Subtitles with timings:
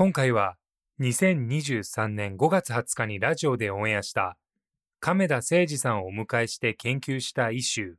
[0.00, 0.56] 今回は
[1.02, 4.38] 2023年5月20日にラジオでオンエアした
[4.98, 7.92] 亀田誠二さんをお迎えして研究したイシュー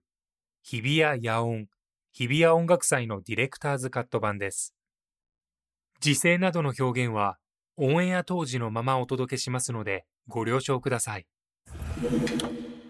[0.63, 1.67] 日比谷野音
[2.11, 4.73] 日比谷音楽祭のディレクターズカット版です
[5.99, 7.37] 時勢などの表現は
[7.77, 11.27] オンエア当時のままお届けしますのでご了承ください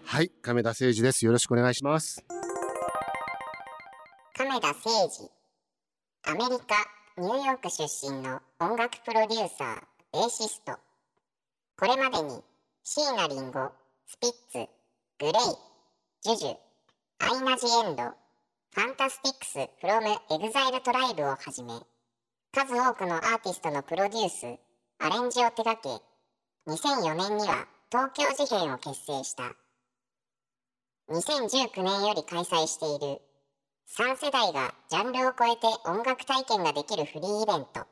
[0.06, 1.26] はい、亀田誠二です。
[1.26, 2.24] よろしくお願いします。
[4.34, 4.90] 亀田誠
[6.24, 9.82] 治アメリカニューヨーク出身の音楽プロデューサー
[10.14, 10.72] ベーシスト。
[11.76, 12.40] これまでに
[12.82, 13.70] 椎名林檎
[14.06, 14.70] スピッツ
[15.18, 15.32] GLAY
[16.22, 16.56] JUJU
[17.18, 21.74] アイナ・ジ・エンド FANTASTICS from EXILE TRIBEをはじめ
[22.50, 24.46] 数多くのアーティストのプロデュース
[24.98, 25.90] アレンジを手掛け
[26.70, 29.52] 2004年には東京事変を結成した。
[31.10, 33.20] 2019年より開催している
[33.88, 37.86] 3世代がジャンルを超えて音楽体験ができるフリーイベント。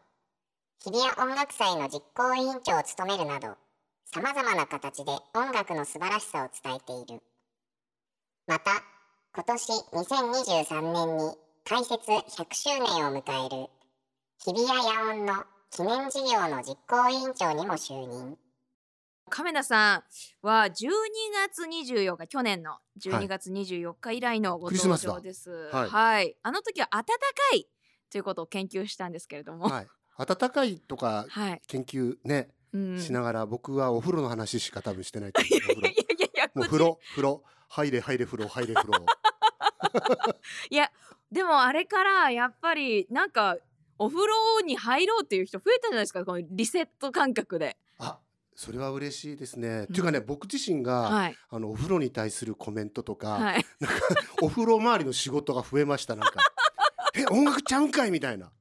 [0.82, 3.56] 日比谷音楽祭の実行委員長を務めるなど
[4.06, 7.22] さまざまな形で音楽の素晴らしさを伝えている。
[8.46, 8.70] また
[9.34, 11.34] 今年2023年に
[11.64, 13.68] 開設100周年を迎える
[14.38, 18.36] 日比谷野音の記念事業の実行委員長にも就任。
[19.30, 20.02] 亀田さん
[20.46, 20.70] は12
[21.48, 25.50] 月24日去年の12月24日以来のご登場です。
[25.72, 25.88] はい。
[25.88, 27.66] はい、あの時は暖かい
[28.10, 29.86] ということを研究したんですけれども、はい、
[30.18, 37.42] 暖かいとかはい、研究ね、うん、しながら僕はお風呂の話しか多分してないと思う いやいやいやもう風呂風呂。
[37.72, 38.48] 入れ入れ風呂。
[38.48, 39.06] 入れ風呂。
[40.70, 40.90] いや
[41.30, 43.56] でもあれからやっぱりなんか
[43.96, 47.76] お風呂に入ろうっていう人増えたじゃないですかこのリセット感覚で。
[47.98, 48.18] あ
[48.60, 51.36] それは嬉しいですね、っていうかね僕自身が、はい。
[51.48, 54.06] あのお風呂に対するコメントとか、はい、なんか
[54.42, 56.34] お風呂周りの仕事が増えましたなんか。
[57.16, 58.52] え音楽ちゃうんかいみたいな。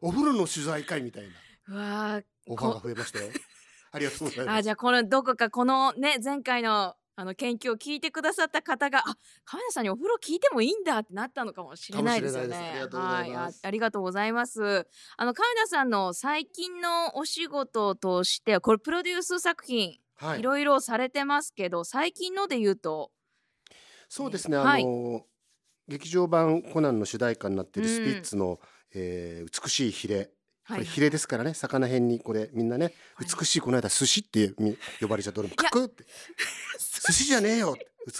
[0.00, 1.24] お風呂の取材会みたい
[1.68, 1.74] な。
[1.74, 3.30] うわーオファーが増えましたよ。
[3.92, 4.56] ありがとうございます。
[4.56, 12.56] あじゃあこのどこかこのね前回のあの研究を聞いてくださった方があ亀田さんにお風呂聞いてもいいんだってなったのかもしれないですよね。
[12.56, 13.54] ありがとうございます。
[13.54, 14.88] はあありがとうございます。
[15.16, 20.40] あの亀田さんの最近のお仕事としてこれプロデュース作品、、はい。
[20.40, 23.12] いろいろされてますけど最近ので言うと？
[24.08, 24.82] そうですね、はい。
[24.82, 25.22] あの
[25.86, 28.58] 劇場版コナンの主題歌になっているスピッツの、
[28.94, 30.30] えー美しいヒレ
[30.68, 33.26] これヒレですからね魚辺にこれみんなねはい。
[33.38, 36.04] 美しいこの間寿司ってみ呼ばれちゃって俺もカクって。
[37.06, 37.24] 寿司。
[37.24, 37.76] じゃねえよ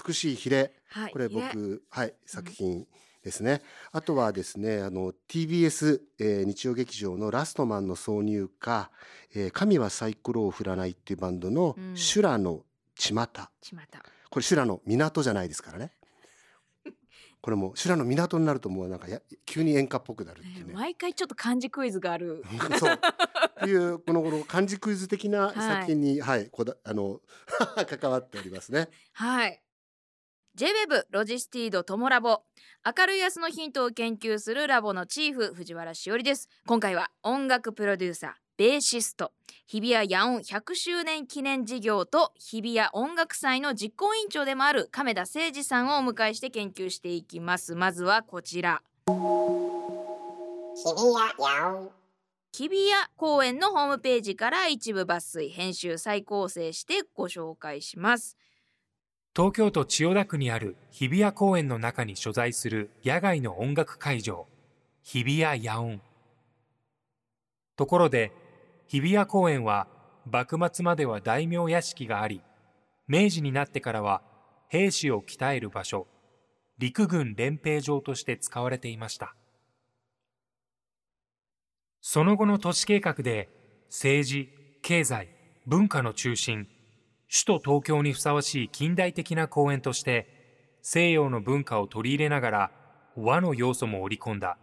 [0.07, 0.73] 美しいヒレ。
[0.87, 2.87] はいこれ僕はい作品
[3.23, 3.61] ですね。
[3.91, 8.91] あとはですねあの TBS、えー日曜劇場のラストマンの挿入歌、
[9.33, 11.97] えー神はサイコロを振らないっていうバンドのうん。
[11.97, 12.63] 修羅の
[12.95, 13.51] ちまた。
[13.61, 14.03] ちまた。
[14.29, 15.91] これ修羅の港じゃないですからね
[17.45, 20.73] これも修羅の港になるともうなんかや急に演歌っぽくなるっていうね。
[20.73, 22.43] 毎回ちょっと漢字クイズがある。
[22.79, 22.99] そうっ
[23.63, 27.21] ていうこのこの漢字クイズ的なはい作品に、はい、こだあの
[27.87, 28.89] 関わっておりますね。
[29.13, 29.61] はい。
[30.55, 32.41] J-WEB ロジスティードトモラボ
[32.83, 39.33] 明るい明日のヒントを研究するラボのチーフ藤原しおりです今回は音楽プロデューサーベーシスト。
[39.67, 47.75] 日比谷野音100周年記念事業と日比谷音楽祭の実行委員長でもある亀田誠二さんをお迎えして研究していきます。
[47.75, 48.81] まずはこちら。
[49.07, 49.25] 日比谷
[51.37, 51.91] 野音。
[52.53, 58.37] 日比谷公園のホームページから一部抜粋編集再構成してご紹介します。
[59.35, 64.47] 東京都千代田区にある日比谷公園の中に所在する野外の音楽会場。
[65.03, 65.99] 日比谷野音。
[67.75, 68.31] ところで
[68.87, 69.87] 日比谷公園は
[70.29, 72.41] 幕末までは大名屋敷があり
[73.07, 74.21] 明治になってからは
[74.69, 76.07] 兵士を鍛える場所
[76.77, 79.35] 陸軍練兵場として使われていました。
[82.01, 83.49] その後の都市計画で
[83.89, 84.49] 政治
[84.83, 85.29] 経済
[85.65, 86.67] 文化の中心
[87.27, 92.71] 首都東京にふさわしい近代的な公園として西洋の文化を取り入れながら
[93.15, 94.59] 和の要素も織り込んだ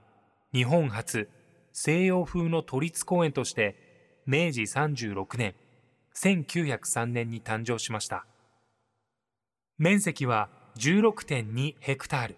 [0.55, 1.29] 日本初
[1.73, 3.82] 西洋風の都立公園として
[4.27, 5.55] 明治36年
[6.15, 8.25] 1903年に誕生しました。
[9.79, 12.37] 面積は16.2ヘクタール。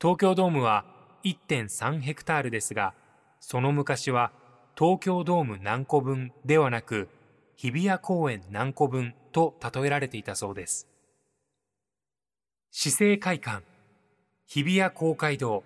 [0.00, 0.84] 東京ドームは
[1.24, 2.94] 1.3ヘクタールですが
[3.40, 4.32] その昔は
[4.78, 7.08] 東京ドーム何個分ではなく
[7.56, 10.88] 日比谷公園何個分と例えられていたそうです。
[12.70, 13.62] 市政会館
[14.46, 15.64] 日比谷公会堂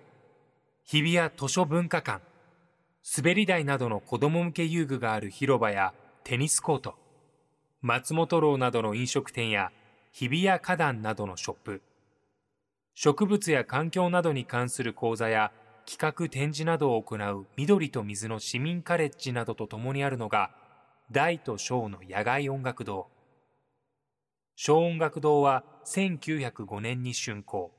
[0.83, 2.21] 日比谷図書文化館
[3.05, 5.93] 滑り台などの子供向け遊具がある広場や
[6.23, 6.95] テニスコート
[7.81, 9.71] 松本楼などの飲食店や
[10.11, 11.81] 日比谷花壇などのショップ
[12.95, 15.51] 植物や環境などに関する講座や
[15.85, 20.49] 企画展示などを行う緑と水の市民カレッジなどとともにあるのが
[21.11, 23.07] 大と小の野外音楽堂。
[24.55, 27.71] 小音楽堂は1905年に竣工。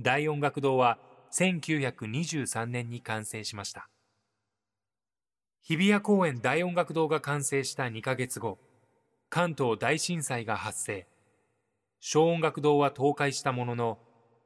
[0.00, 0.98] 大音楽堂は
[1.32, 3.88] 1923年に完成しました。
[5.62, 8.58] 日比谷公園大音楽堂が完成した2ヶ月後
[9.30, 11.06] 関東大震災が発生。
[12.00, 13.98] 小音楽堂は倒壊したものの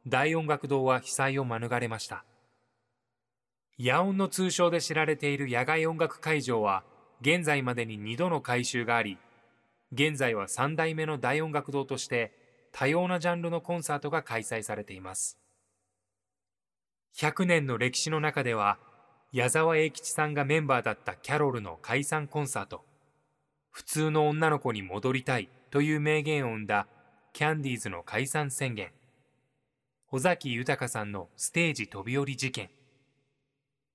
[0.06, 2.24] 大音楽堂は被災を免れました。
[3.78, 6.82] 野音の通称で知られている野外音楽会場は
[7.20, 9.18] 現在までに2度の改修があり
[9.92, 12.32] 現在は3代目の大音楽堂として
[12.72, 15.38] 多様なジャンルのコンサートが開催されています。
[17.16, 18.78] 100年の歴史の中では
[19.32, 22.84] 矢沢永吉さんがメンバーだったキャロルの解散コンサート。
[23.70, 26.86] 普通の女の子に戻りたいという名言を生んだ
[27.32, 28.90] キャンディーズの解散宣言。
[30.10, 32.68] 尾崎豊さんのステージ飛び降り事件。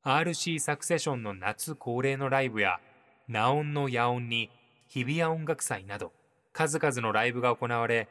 [0.03, 2.79] RC サクセションの夏恒例のライブや
[3.27, 4.49] ナオンの野音に
[4.87, 6.13] 日比谷音楽祭など
[6.51, 8.07] 数々のライブが行われ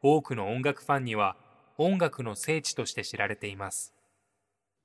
[0.00, 1.36] 多くの音楽ファンには
[1.76, 3.92] 音楽の聖地として知られています。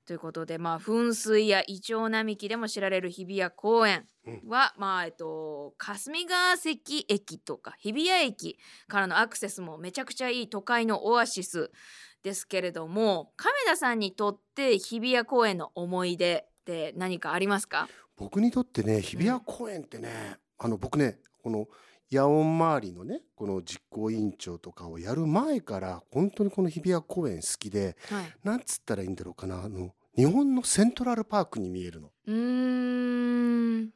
[0.08, 4.06] ということでまあ噴水やイチョウ並木でも知られる日比谷公園
[4.46, 8.58] は、まあえっと霞ヶ関駅とか日比谷駅
[8.88, 11.70] からのアクセスもめちゃくちゃいい都会のオアシス
[12.22, 17.86] ですけれども亀田さんにとって日比谷公園の思い出って何かありますか？
[18.16, 21.68] 僕にとってね日比谷公園ってね、あの僕ねこの
[22.10, 28.32] 野音周りのねこの実行委員長とかをやる前から本当にこの日比谷公園好きではい。
[28.42, 32.10] なんつったらいいんだろうかなあの日本のセントラルパークに見えるの。
[32.26, 33.92] うーん。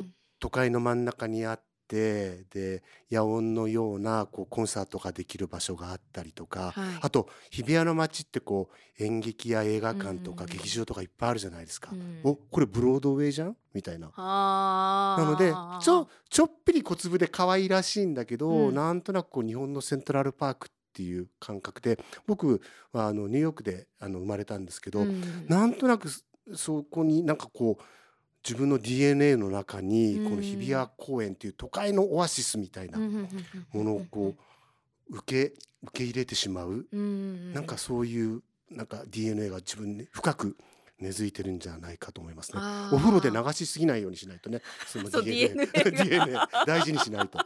[0.00, 0.04] う
[0.40, 6.88] 都会の真ん中にあってで野音のようなこうコンサートができる場所があったりとか、はい。
[7.02, 10.50] あと日比谷の街ってこう演劇や映画館とかうん。
[10.50, 11.90] 劇場とかいっぱいあるじゃないですか。
[11.92, 12.20] うん。
[12.24, 13.56] おこれブロードウェイじゃん？
[13.74, 14.06] みたいな。
[14.06, 15.16] はあ。
[15.18, 15.52] なので
[15.84, 18.74] ちょちょっぴり小粒で可愛らしいんだけど、うん。
[18.74, 22.60] なんとなくこう日本のセントラルパークっていう感覚で僕
[22.92, 25.46] はあのニューヨークであの生まれたんですけど、うん。
[25.48, 26.22] なんとなくそ
[26.54, 27.82] そこになんかこう
[28.44, 30.30] 自分の DNA の中にうん。
[30.30, 34.34] この日比谷公園っていう都会のオアシスみたいなものをこ
[35.10, 37.52] う受け受け入れてしまううん。
[37.52, 37.64] なん。
[37.66, 38.86] かそういうなん。
[38.86, 40.56] か DNA が自分に深く
[41.00, 41.58] 根付いてるん。
[41.60, 42.58] じゃないかと思いますね。
[42.92, 44.62] お風呂で流しすぎないようにしないとね。
[44.86, 47.38] その DNA DNA 大事にしないと。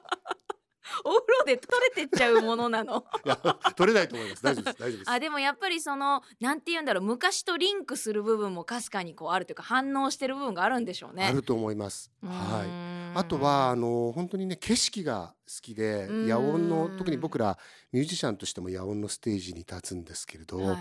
[1.05, 3.37] お風呂で取れてっちゃうものなのいや
[3.77, 4.43] 取れないと思います。
[4.43, 4.79] 大丈夫です。
[4.79, 5.11] 大丈夫です。
[5.11, 11.27] あでもやっぱりそのなんて言うんだろう昔とリンクする部分もかすかにこうあるというか反応してる部分があるんでしょうね。
[11.27, 12.11] あると思います。
[12.23, 12.69] はい。
[12.69, 17.59] んあとはあの本当にね景色が好きでうん野音の特に僕ら
[17.93, 20.79] ミュージシャンとしても野音のステージに立つんですけれど、はい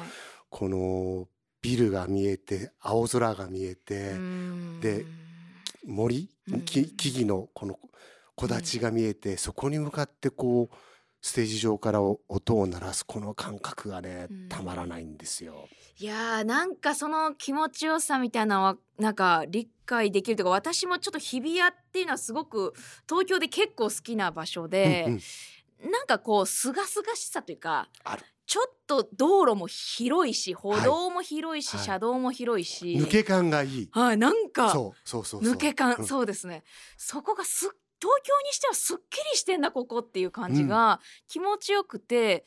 [0.51, 1.29] この
[1.62, 5.05] ビルが見えて青空が見えて、うんで
[5.86, 6.29] 森？
[6.65, 7.79] 木々のこの
[8.48, 10.75] 木立が見えて、そこに向かってこう
[11.21, 14.50] ステージ上からお音を鳴らすこの感覚がねうん。
[14.50, 15.67] たまらないんですよ。
[16.00, 22.74] いやーなんかその気持ちよさみたいなのはなんか理解できるというか私もちょっと日比谷っていうのはすごく
[23.07, 25.13] 東京で結構好きな場所で、うん
[25.86, 25.91] うん。
[25.91, 27.89] なんかこう清々しさというか
[28.45, 31.86] ちょっと道路も広いし歩道も広いし、はい。
[31.86, 33.89] 車道も広いし、抜け感がいい。
[33.91, 35.53] はいなんかそうそうそうそう。
[35.53, 36.05] 抜け感、うん。
[36.05, 36.63] そうですね。
[36.98, 37.69] そこがすっ
[38.01, 42.43] 東京にしてはすっきりしてんだここっていう感じが気持ちよくて、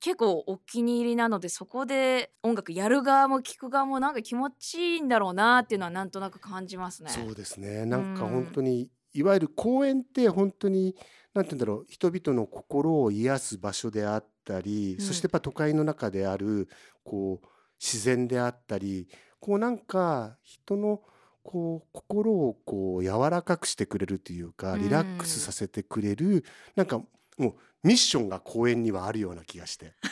[0.00, 7.10] 結構お気に入りなのでそこで音楽やる側も聴く側もなんか気持ちいいんだろうなっていうのはなんとなく感じますね。
[7.10, 7.84] そうですね。
[7.84, 10.94] なんかうん本当に、いわゆる公園って本当に
[11.34, 16.68] なんて言うんだろう人々の心を癒す場所であったり、うんそしてやっぱ都会の中である
[17.02, 17.46] こう
[17.80, 19.08] 自然であったり
[19.40, 21.00] こうなんか人の
[21.48, 24.82] こう心をこう柔らかくしてくれるというかうん。
[24.82, 26.44] リラックスさせてくれる、
[26.76, 27.00] なんか
[27.38, 29.94] もうミッションが公園にはあるような気がして。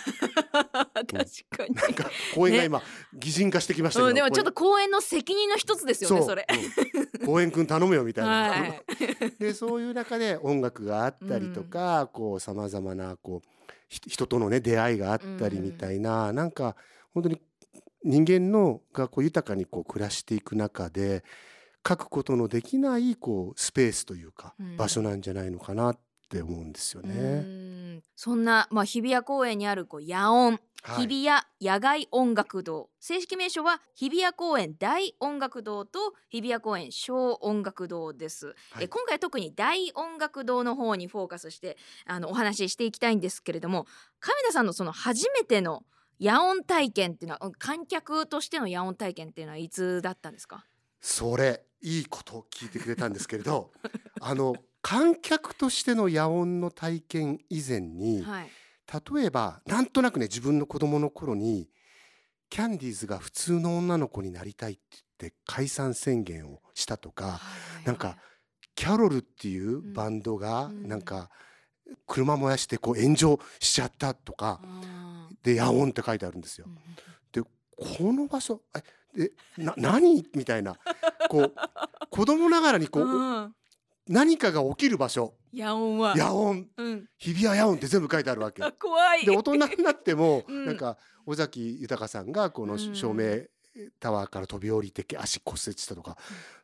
[0.52, 1.74] 確かに。
[1.74, 6.46] なんか公園が今、擬人化してきましたけど、うん、でもちょっとこ公園の責任の一つですれよねそれ。
[7.20, 7.26] うん。
[7.26, 8.82] 公園くん頼むよみたいな、はい。
[9.38, 13.48] でそういう中で音楽があったりとか、こうさまざまなこう
[13.88, 16.76] ひ人とのね出会いがあったりみたいな、なんか
[17.12, 17.42] 本当に
[18.06, 21.24] 人間のがこう豊かにこう暮らしていく中で
[21.86, 24.76] 書くことのできないこうスペースというか、うん。
[24.76, 25.98] 場所なんじゃないのかなっ
[26.28, 27.14] て思うんですようね。
[27.98, 28.02] ん。
[28.14, 31.08] そんなまあ日比谷公園にあるこう野音、はい。
[31.08, 32.90] 日比谷野外音楽堂。
[33.00, 38.84] 正式名称は日比谷公園大音楽堂と日比谷公園小音楽堂です、はい。
[38.84, 43.86] え今回は特に大音楽堂の方にフォーカスしてあのお話ししていきたいんですけれども
[44.20, 45.82] 亀田さんのその初めての
[46.20, 50.64] 野音体験っていうのは観客としての野音体験っていうのはいつだったんですか？
[51.00, 53.70] それいいことを聞いてくれたんですけれど
[54.20, 58.50] あの観客としての野音の体験以前に、はい。
[59.14, 61.68] 例えばなんとなくね自分の子供の頃に
[62.48, 64.82] キャンディーズが普通の女の子になりたいって
[65.18, 67.40] 言って解散宣言をしたとか
[67.84, 68.16] なんか
[68.76, 70.86] キャロルっていうバンドがうん。
[70.86, 71.30] なんか
[72.06, 74.60] 車燃やしてこう炎上しちゃったとか
[75.42, 76.66] で「野音」って書いてあるんですよ。
[76.66, 76.70] う。
[76.70, 76.76] ん
[77.78, 78.80] この場所え
[79.18, 80.26] でな何？
[80.34, 80.76] みたいな。
[81.28, 81.54] こう
[82.10, 83.54] 子供ながらにこう、うん
[84.08, 85.34] 何かが起きる場所。
[85.52, 86.14] 野音は。
[86.14, 86.68] 野音。
[86.76, 88.62] うん、日比谷野音って全部書いてあるわけ。
[88.62, 88.70] あ。
[88.78, 89.26] 怖い。
[89.26, 90.64] で大人になっても、うん。
[90.64, 92.94] なんか尾崎豊さんがこのうん。
[92.94, 93.46] 照明
[94.00, 96.16] タワーから飛び降りて足骨折したとか、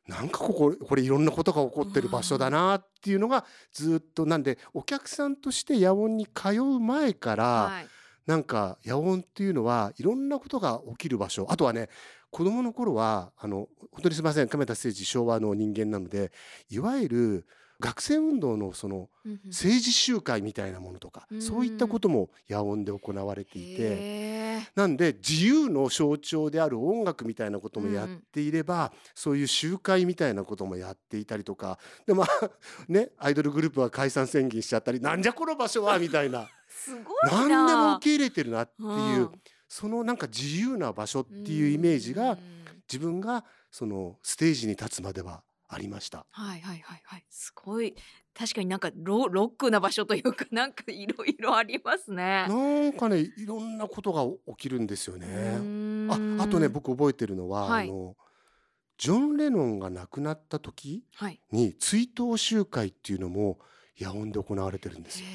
[0.06, 7.86] なんかこここれいろんなことが起こってる場所だなっていうのがずっとなんでお客さんとして野音に通う前から、はい。
[8.24, 11.46] なんか野音っていうのはいろんなことが起きる場所。
[11.50, 11.88] あとはね
[12.30, 16.32] 子供の頃はあの本当にすみません亀田誠治昭和の人間なので
[16.70, 17.46] いわゆる
[17.82, 19.40] 学生運動のそのうんうん。
[19.48, 24.42] 政治集会みたいなものとか、うんそういったことも野音で行われていて。
[24.74, 32.28] なんで自由の象徴である音楽みたいなこともやっていれば、そういう集会みたいなこともやっていたりとかでまあ
[32.88, 36.48] ねアイドルグループは解散宣言しちゃったりなんじゃこの場所はみたいな。
[36.68, 37.48] すごいな。
[37.48, 39.32] 何でも受け入れてるなっていう、うん。
[39.68, 42.38] そのなんか自由な場所っていうイメージがうん。
[42.90, 45.42] 自分がそのステージに立つまでは
[45.74, 46.26] ありました。
[46.30, 47.94] はいはいはいはいすごい
[48.34, 52.46] 確かになんかロロックな場所というか なんかいろいろありますね。
[52.48, 52.54] な
[52.88, 54.24] んかねいろんなことが
[54.54, 55.56] 起きるんですようね。
[56.10, 58.16] ああとね僕覚えてるのは、はいあの
[58.98, 63.58] ジョン・レノンが亡くなった時はいに追悼集会っていうのも
[63.98, 65.26] 野音で行われてるんですよ。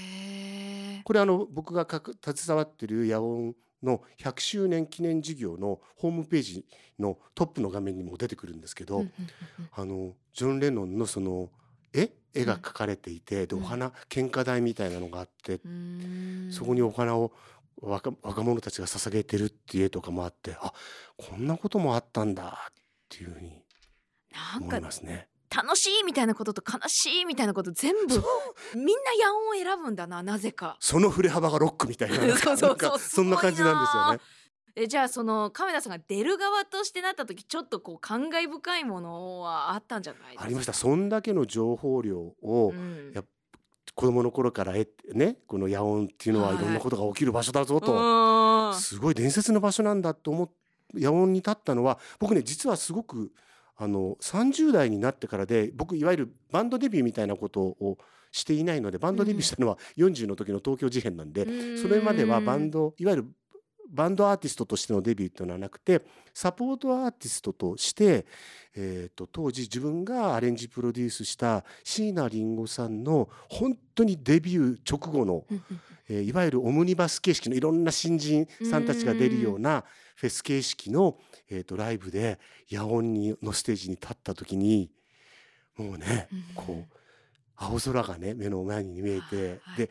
[1.03, 6.65] これあの僕がかく携わってる野音の100周年記念事業のホームページ
[6.99, 9.05] のトップの画面にも出てくるんですけど、
[9.73, 11.49] あのジョン・レノンのその
[11.93, 13.63] 絵絵が描かれていて、でうん。
[13.63, 15.59] お花献花台みたいなのがあって、
[16.51, 17.31] そこにお花を
[17.81, 20.73] 若若者たちが捧げてるっていう絵とかもあってあ
[21.15, 22.73] こんなこともあったんだっ
[23.09, 23.61] ていうふうに
[24.59, 25.27] 思いますね。
[25.55, 28.21] 楽しいみたいなことと悲しいみたいなこと全部みんな
[29.29, 30.77] 野音を選ぶんだななぜか。
[30.79, 32.69] その振れ幅がロックみたいな そうそうそう。
[32.69, 34.19] なんかそんな感じなんですよね。
[34.75, 40.43] えじゃあその亀田さんが出る側としてなった時ちょっとこう感慨深いものはあったんじゃないですか？
[40.43, 40.73] ありました。
[40.73, 43.11] そんだけの情報量をうん。
[43.13, 43.25] やっ
[43.95, 46.57] 子供の頃から得てねこの野音っていうのははい。
[46.57, 48.75] いろんなことが起きる場所だぞと、うん。
[48.75, 50.51] すごい伝説の場所なんだと思っ
[50.93, 53.31] 野音に立ったのは僕ね実はすごく
[53.77, 57.97] あの30代になってからで僕いわゆるバンドデビューみたいなことを
[58.31, 63.25] していないのでバンドデビューしたのは40の時の東京事変なんで、うんそれまではバンドいわゆる
[63.89, 66.01] バンドアーティストとしてのデビューというのはなくて
[66.33, 68.25] サポートアーティストとして、
[68.75, 75.45] えー、と当時自分がアレンジプロデュースした椎名林檎さんの本当にデビュー直後の、
[76.09, 79.83] えーいわゆるオムニバス形式のいろんな新人さんたちが出るような
[80.15, 81.17] フェス形式の、
[81.49, 82.39] えー、とライブで
[82.71, 84.89] 野音にのステージに立った時に
[85.77, 86.43] もうねうん。
[86.55, 86.97] こう
[87.55, 89.89] 青空がね目の前に見えて、はいで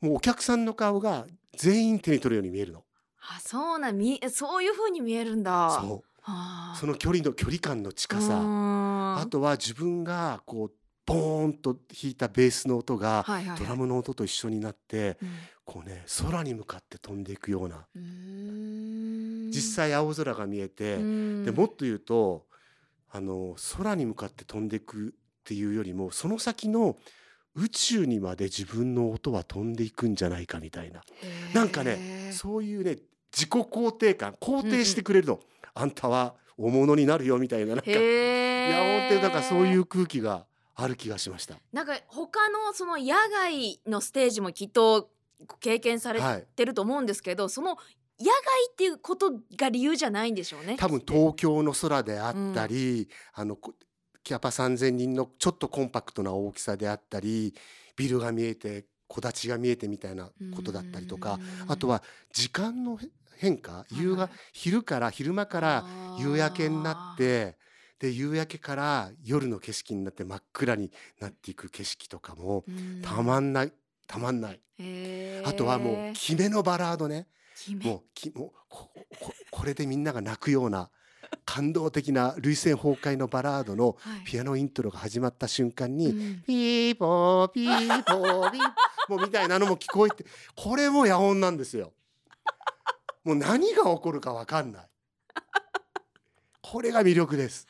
[0.00, 2.84] もうお客さんの顔が全員手に取るように見えるの。
[3.28, 5.80] あそうなんみそういう風に見えるんだ。
[5.80, 6.20] そう。
[6.24, 6.74] あ。
[6.78, 8.34] その距離の距離感の近さ。
[8.38, 10.72] ああとは自分がこう
[11.06, 13.24] ボーンと弾いたベースの音が
[13.58, 15.28] ドラムの音と一緒になってうん。
[15.64, 17.86] こうね空に向かって飛んでいくような。
[17.94, 21.44] 実際青空が見えてうん。
[21.44, 22.46] でもっと言うと
[23.10, 25.12] あの空に向かって飛んでいくっ
[25.44, 26.96] ていうよりもその先の
[27.54, 31.02] 宇宙にまで自分の音は飛んでいくんじゃないかみたいな。
[31.54, 32.98] なんかねそういうね
[33.32, 35.40] 自己肯定感肯定してくれるの、
[35.74, 37.90] あんたは大物になるよみたいななんか。
[37.90, 41.56] やえ音ってなんかそういう空気がある気がしました。
[41.72, 45.10] なんか他のその野外のステージもきっと
[45.60, 46.44] 経験されはい。
[46.54, 48.32] てると思うんですけど、その野外
[48.72, 50.76] っていうことが理由じゃないんでしょうね。
[50.78, 53.74] 多分東京の空であったり、あのこ
[54.22, 57.54] キャパ3,000人のちょっとコンパクトな大きさであったり
[57.96, 62.02] ビルが見えて木立が見えてみたいなことだったりとかうんあとは
[62.32, 63.06] 時間のへ
[63.36, 65.84] 変化夕がはい昼から昼間から
[66.18, 67.56] 夕焼けになって
[67.98, 73.02] で夕焼けから夜の景色になって真っ暗になっていく景色とかもうん。
[73.02, 73.72] たまんない
[74.06, 74.60] たまんない。
[75.44, 77.26] あとはもう決めのバラードね。
[77.82, 80.90] もうきもうここ これでみんなが泣くような
[81.44, 84.24] 感動的な涙腺崩壊のバラードのはい。
[84.24, 86.42] ピアノイントロが始まった瞬間に、うん。
[86.42, 88.62] ピーポーピーポーピー
[89.08, 91.92] もうみたいなのも聞こえてこれも野音なんですよ。
[93.24, 94.88] もう何が起こるかわかんない。
[96.70, 97.66] これが魅力です。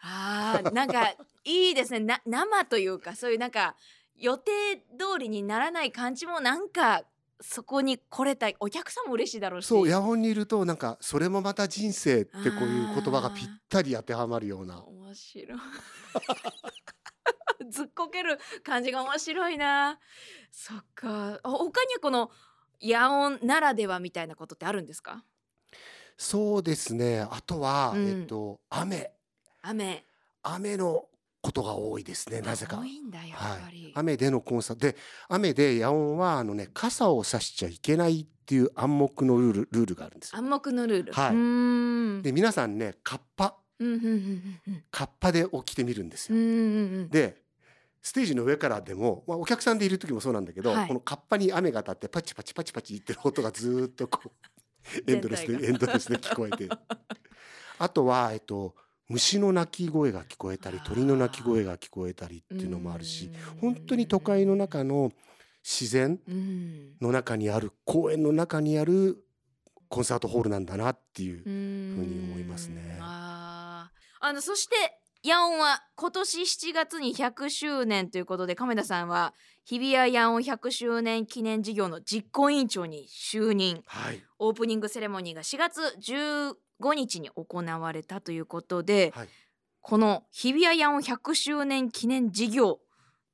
[0.00, 1.10] あーなんか
[1.44, 2.00] いいですね。
[2.00, 3.76] な生というかそういうなんか
[4.16, 4.50] 予定
[4.98, 7.02] 通りにならない感じもなんか
[7.40, 9.66] そこに来れたお客さんも嬉しいだろうし。
[9.66, 14.82] そう野音にいるとなんかそれもまた人生ってこういう言葉がぴったり当てはまるような。
[14.84, 15.58] 面白い。
[17.70, 19.98] ずっこける感じが面白いな。
[20.50, 21.40] そっか。
[21.42, 22.30] あ他にはこの
[22.82, 25.24] 野音ならではみたいなことってあるんですか？
[26.16, 27.20] そうですね。
[27.20, 28.08] あとは、うん。
[28.08, 29.10] えっと雨。
[29.62, 30.04] 雨。
[30.42, 31.04] 雨の
[31.42, 32.78] ことが多いですねなぜか。
[32.78, 32.84] 多。
[32.84, 34.86] いんだやっぱり、はい、雨でのコンサート。
[34.86, 34.96] で
[35.28, 40.38] 雨で野音はあのね傘を差しちゃいけないっていう暗黙のルールルールがあるんですよ。
[40.38, 41.30] 暗黙のルール、はい。
[41.30, 42.22] うーん。
[42.22, 43.56] で皆さんねカッパ。
[43.78, 46.38] うんうんうんうんカッパで起きてみるんですよ。
[46.38, 46.58] うんうんう
[47.02, 47.08] ん。
[47.08, 47.42] で
[48.02, 50.88] ステージの上からでも、まあ、お客さんでいる時もそうなんだけど、はい。
[50.88, 54.30] このカッパに雨が当たってパチパチパチパチ言ってる音がずーっとこう
[55.06, 56.68] エンドレスでエンドレスで聞こえて。
[57.78, 58.74] あとは、えっと、
[59.08, 65.12] 虫の鳴き声が聞こえたり鳥の鳴き声が聞こえたりっていうのもあるし本当に都会の中の
[65.62, 66.96] 自然うん。
[67.00, 69.22] の中にある公園の中にある
[69.88, 72.98] コンサートホールなんだなっていうふうに思いますね。
[73.00, 73.90] あ
[74.32, 74.74] のそして
[75.22, 79.34] ヤオンは今年7月に100周年ということで亀田さんは
[79.68, 83.82] 日比谷ヤオン100周年記念事業の実行委員長に就任。
[83.86, 84.22] はい。
[84.38, 85.80] オープニングセレモニーが4月
[86.78, 89.28] 15日に行われたということで、はい。
[89.80, 92.78] この日比谷ヤオン100周年記念事業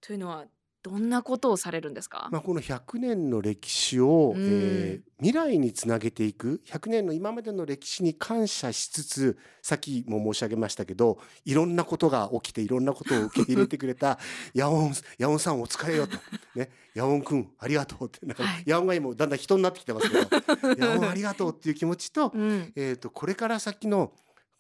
[0.01, 0.47] というのは
[0.83, 4.43] どんなことをされるんですか、まあ、この100年の歴史を、うん。
[4.43, 14.19] えー未来につなげていく100年の今までの歴史に感謝しつつさっきも申し上げましたけどいろんなことが起きていろんなことを受け入れてくれた
[14.53, 16.19] ヤオンヤオンさんお疲れよと、
[16.57, 18.65] ね、ヤオンくんありがとうってなんか、はい。
[18.67, 22.73] ヤオンが今だんだん人になってきてますけど ヤオンありがとうっていう気持ちと,、うん。
[22.75, 24.13] えー、とこれから先の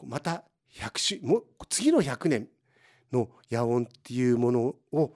[0.04, 0.44] また
[0.76, 2.48] 100周もう次の100年
[3.10, 5.14] のヤオンっていうものを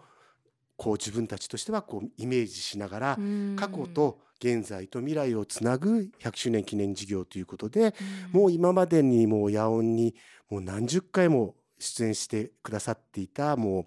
[0.76, 3.18] こう自分たちとしてはこうイメージしながら、
[3.56, 7.94] 過去と現在と未来をつなぐ100周年記念事業ということで、
[8.32, 10.14] もう今までにもう野音に
[10.50, 13.86] もう何十回も出演してくださっていたもう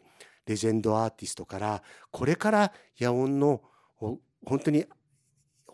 [0.49, 3.61] レジェンドアーティストからこれから野音の
[4.01, 4.85] お本当に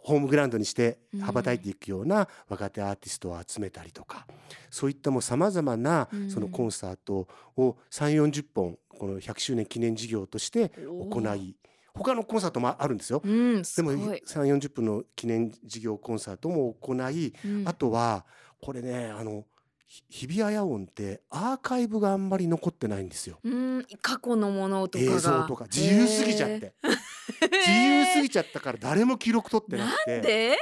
[0.06, 4.28] ホームグラウンドにして羽ばたいていくような若手アーティストを集めたりとか、
[4.70, 6.30] そういったもうさまざまなうん。
[6.30, 11.56] そのコンサートを3 4 0本この100周年記念事業として行い
[11.96, 13.22] 他のコンサートもあるんですよ。
[13.24, 14.22] うん、ですもごい。
[14.28, 17.68] 3 4 0分の記念事業コンサートも行い、うん。
[17.68, 18.26] あとは
[18.62, 19.46] これねあの
[19.88, 23.40] ひ日比谷野音ってアーカイブがあんまり残ってないんですよ。
[23.44, 25.12] うん、過去のものとかが。
[25.16, 26.74] 映像とか自由すぎちゃって
[27.42, 30.22] 自由すぎちゃったから誰も記録取ってなくて。
[30.22, 30.58] で、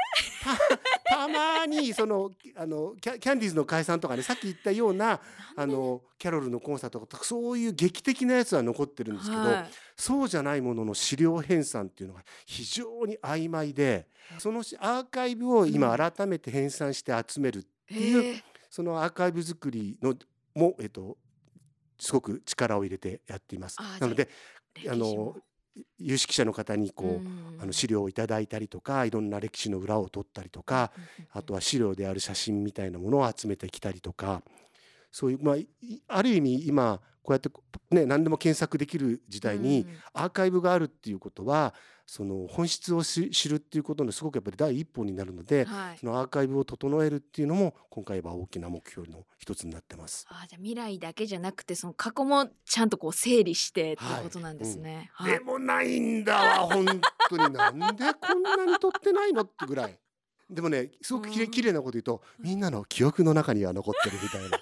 [1.06, 5.20] たまにそのあのキャキャンディーズの解散とかねさっき言ったような
[5.56, 9.66] あのキャロルのコンサートとかそういう劇的なやつは残ってるんですけど、はい。
[9.96, 19.14] そうじゃないものの資料編纂っていうのが非常に曖昧でそのしアーカイブを今改めて編纂して集めるっていう、そのアー。
[19.14, 20.16] カイブ作りの
[20.56, 21.18] も、えっと、
[22.00, 23.98] すごく力を入れてやっていますあ。
[24.00, 24.30] なので
[24.90, 25.36] あのも
[25.98, 30.92] 有識者の方にこう、んあの資料をいただいたりとかいろんな歴史の裏を取ったりとか、
[31.32, 34.42] あとは資料である写真みたいなものを集めてきたりとか
[35.12, 35.68] そういう、まあ、い
[36.08, 41.74] ある意味今こうやってこね何でも検索できる時代に、アーカイブがあるっていうことは
[42.06, 50.26] その本質をし知るっていうことのすごくやっぱり第一歩になるので、はいそのアーカイブを整えるっていうのも今回は大きな目標の一つになってます。
[50.30, 55.10] あじゃあ未来だけじゃなくてその過去もちゃんとこう整理してっていうことなんですね。
[55.14, 56.86] はいでもないんだわ本
[57.30, 57.84] 当になんで
[58.20, 60.00] こんなに撮ってないのってぐらい。
[60.50, 64.60] でもねすごくきれうん綺麗なこと言うとみんなの記憶の中には残ってるみたいな。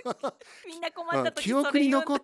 [0.66, 2.22] みんな困まあった時記憶に残っ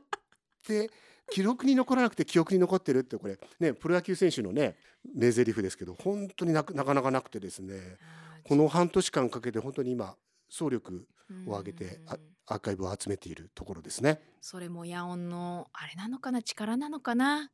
[0.66, 0.90] て
[1.30, 4.76] 記録に残らなくて記憶に残ってるってこれねプロ野球選手のね
[5.14, 7.98] 名台詞ですけど本当になくなかなかなくてですね
[8.44, 10.14] この半年間かけて本当に今
[10.48, 11.06] 総力
[11.46, 12.16] を挙げてあ
[12.48, 14.20] アーカイブを集めているところですね。
[14.40, 17.50] それも野音のあれなのかな力なのかな？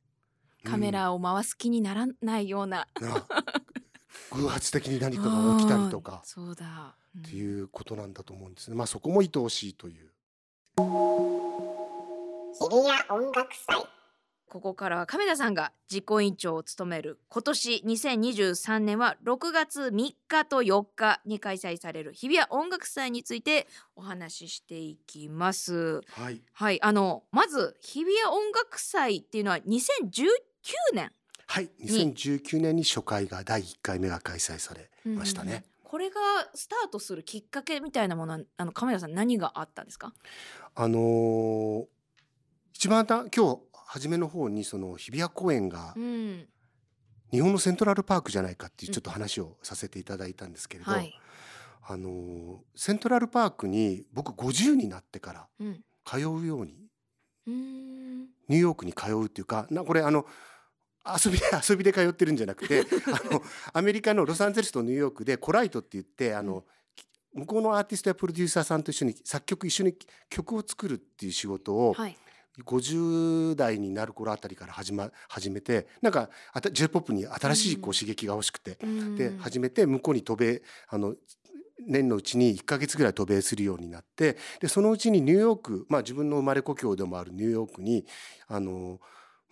[0.65, 3.27] カメラを回す気にならないような、な
[4.31, 6.21] 偶発的に何かが起きたりとうんか。
[6.25, 7.23] そうだ、うん。
[7.23, 8.77] っていうことなんだと思うんですね。
[8.77, 10.11] まあそこも愛おしいという。
[12.53, 13.87] 日比谷音楽祭
[14.51, 26.03] ここからは亀田さんが実行委員長を務める今年2023年は6月3日と4日に開催される日比谷音楽祭についてお話ししていきます。
[26.11, 30.27] はいはい、あのまず日比谷音楽祭っていうのは2019
[30.93, 31.11] 年
[31.47, 35.65] はい2019年に初回が第1回目が開催されましたね。
[35.83, 36.21] これが
[36.55, 40.13] スタートするきっかけみたいなものはあの亀田さん何があったんですか？
[40.75, 41.85] あのー
[42.83, 46.49] 一番た今日初めの方にその日比谷公園がうん、
[47.31, 51.17] 日本のセントラルパークじゃないかっていうちょっと話をさせていただいたんですけれど、はい、
[51.87, 56.75] あのーセントラルパークに僕50になってからうん、通うように
[57.47, 60.27] うーん、ニューヨークに通うっていうかなこれあの
[61.07, 63.43] 遊びで 遊びで通ってるんじゃなくて あの
[63.75, 66.65] アメリカのロサンゼルスとニューヨークでコライトって言ってあの、
[67.33, 69.97] 向こうのアーティストやプロデューサーさんと一緒に作曲一緒に
[70.29, 72.17] 曲を作るっていう仕事をはい、
[72.65, 76.29] 50代になる頃あたりから始,、ま、始めてなんか
[76.73, 79.17] j p o p に新しいこう刺激が欲しくて、うん。
[79.17, 81.15] で始めて向こうに渡米あの
[81.87, 88.05] 年のうちに1ヶ月ぐらい渡米するようになってでそのうちにニューヨーク、まあ、自分の生まれ故郷でもあるニューヨークに
[88.49, 89.01] あの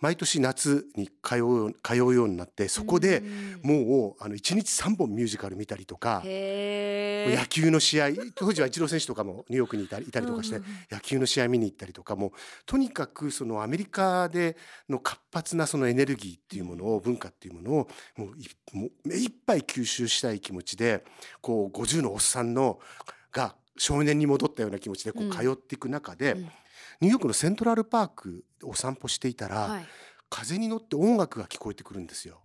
[0.01, 3.51] 毎年夏に通うよう通うようになってそこでうん。
[3.63, 12.31] もうあの1日3本ミュージカル見たりとか野球の試合当時はイチロー選手とかもニューヨークにいたりいたりとかしてうんうん野球の試合見に行ったりとかもう
[12.65, 14.57] とにかくそのアメリカで
[14.89, 17.87] の活発なそのエネルギーっていうものを文化っていうものを
[18.17, 21.03] もういもう目いっぱい吸収したい気持ちで
[21.41, 22.79] こう50のおっさんの
[23.31, 25.29] が少年に戻ったような気持ちでこうん。
[25.29, 26.49] う通っていく中で、うん
[26.99, 29.85] ニューヨークのセントラルパークを散歩していたら、はい、
[30.29, 32.41] 風に乗って音楽が聞こえてくるんですよ。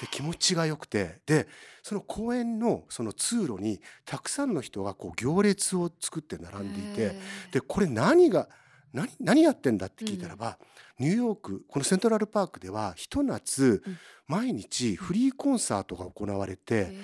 [0.00, 1.20] で気持ちが良くて。
[1.26, 1.46] で
[1.82, 7.14] その公園のその通路にたくさんの人がこう行列を作って並んでいて
[7.52, 8.48] でこれ何が
[8.94, 10.58] 何何やってんだって聞いたらば、
[10.98, 13.98] ニューヨークこのセントラルパークではひと夏、うん。
[14.26, 16.94] 毎日フリーコンサートが行われて、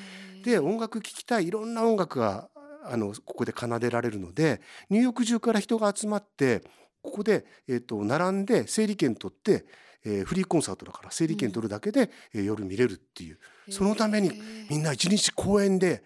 [0.44, 2.48] で音楽聴きたいいろんな音楽が
[2.84, 6.62] あのここで奏でられるのでニューヨーク中から人が集まって
[7.02, 9.64] ここで、えー、と並んで整理券取って、
[10.04, 13.38] えーフリーコンサートだから整理券取るだけで、えー夜見れるっていう。
[13.70, 14.32] そのために
[14.68, 16.02] みんな一日公園で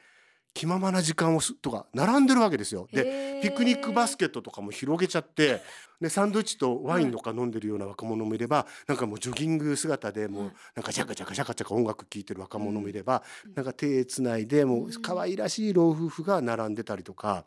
[0.55, 2.87] 気ままな時間をすとか並んでるわけですよ。
[2.93, 5.61] でピクニックバスケットとかも広げちゃって
[6.01, 10.55] でサンドイッチとワインとか飲んでるような若者もいれば、なんかもうジョギング姿でもうはい。
[10.77, 13.55] なんかジャカジャカジャカジャカ音楽聴いてる若者もいれば、うん。
[13.55, 14.91] なんか手つないでもうん。
[14.91, 17.45] う可愛らしい老夫婦が並んでたりとか。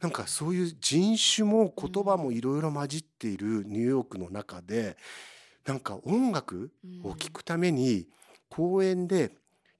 [0.00, 4.98] なんかそういう人種も言葉もいろいろ混じっているニューヨークの中で
[5.64, 6.70] なんか音楽
[7.02, 8.06] を聴くために
[8.50, 9.32] 公園で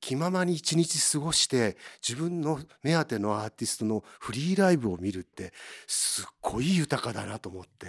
[0.06, 5.52] 気ままに一日過ごして自分の目当てのアーティストのフリーライブを見るって
[5.88, 7.88] すっごい豊かだなと思って。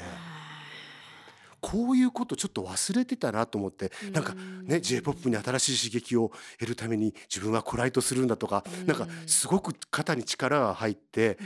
[1.59, 3.91] こういうことちょっと忘れてたなと思って。
[4.13, 8.87] なんかね j p o p に新しい刺激を得るために自分はコライトするんだとかうん。
[8.87, 11.37] なんかすごく肩に力が入って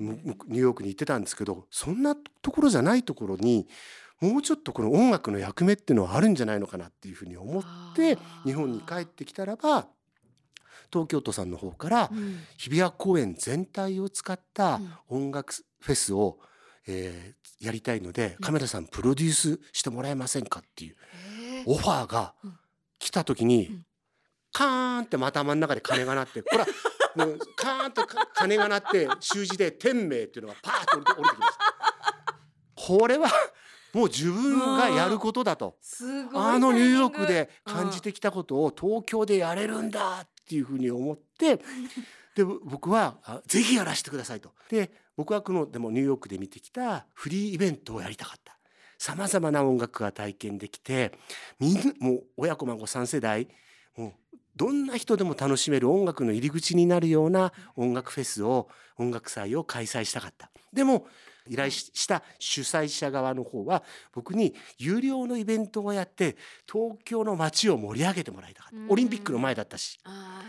[0.00, 3.68] ニューヨークに行ってたんですけどそんなところじゃないところに
[4.22, 9.88] もうちょっとこの音楽の役目っていうのはあるんじゃないのかなっていうふうに思って日本に帰ってきたらば
[10.92, 12.10] 東京都さんの方から
[12.56, 16.38] 日比谷公園全体を使った音楽フェスを、
[16.86, 18.44] えーやりたいのでうん。
[18.44, 20.96] カメラさんプロデュースしてもらえませんかっていう
[21.66, 22.58] オファーがうん。
[22.98, 23.86] 来た時に、うん。
[24.52, 26.66] カーンってまた真ん中で鐘が鳴ってこれは
[27.16, 31.58] もうカーンとか鐘が鳴って習字で「天命」っていうのがパーッと降りてきます。
[32.74, 33.28] これは
[33.92, 35.76] もう自分がやることだと。
[35.80, 41.60] すごいあのニューヨークで感じてきたことを東京でやれるんだっていうふうに思って
[42.34, 44.52] でぼ僕はあぜひやらせてくださいと。
[44.68, 48.56] で僕はこのでもニューヨークで見てきたフリーイベントをやりたかった。
[48.98, 51.12] さまざまな音楽が体験できて
[51.58, 53.48] みんなもう親子孫3世代
[53.96, 60.50] もうどんな人でも楽しめる音楽の入り口になるような音楽フェスを音楽祭を開催したかった。
[60.72, 61.06] でも
[61.48, 66.36] 依頼しした主催者側の方は僕に有料のイベントをやって
[66.70, 68.76] 東京の街を盛り上げてもらいたかった。
[68.76, 68.90] うん。
[68.90, 69.98] オリンピックの前だったし。
[70.04, 70.42] あ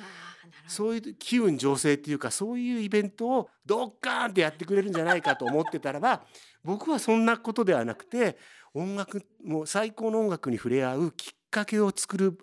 [0.67, 6.25] そういう機運醸成っていうかそういうイベントをドッカーンってやってくれるんじゃないかと思ってたらば
[6.63, 8.37] 僕はそんなことではなくて
[8.73, 12.37] 音楽もう最高の音楽に触れ合うきっかけを作る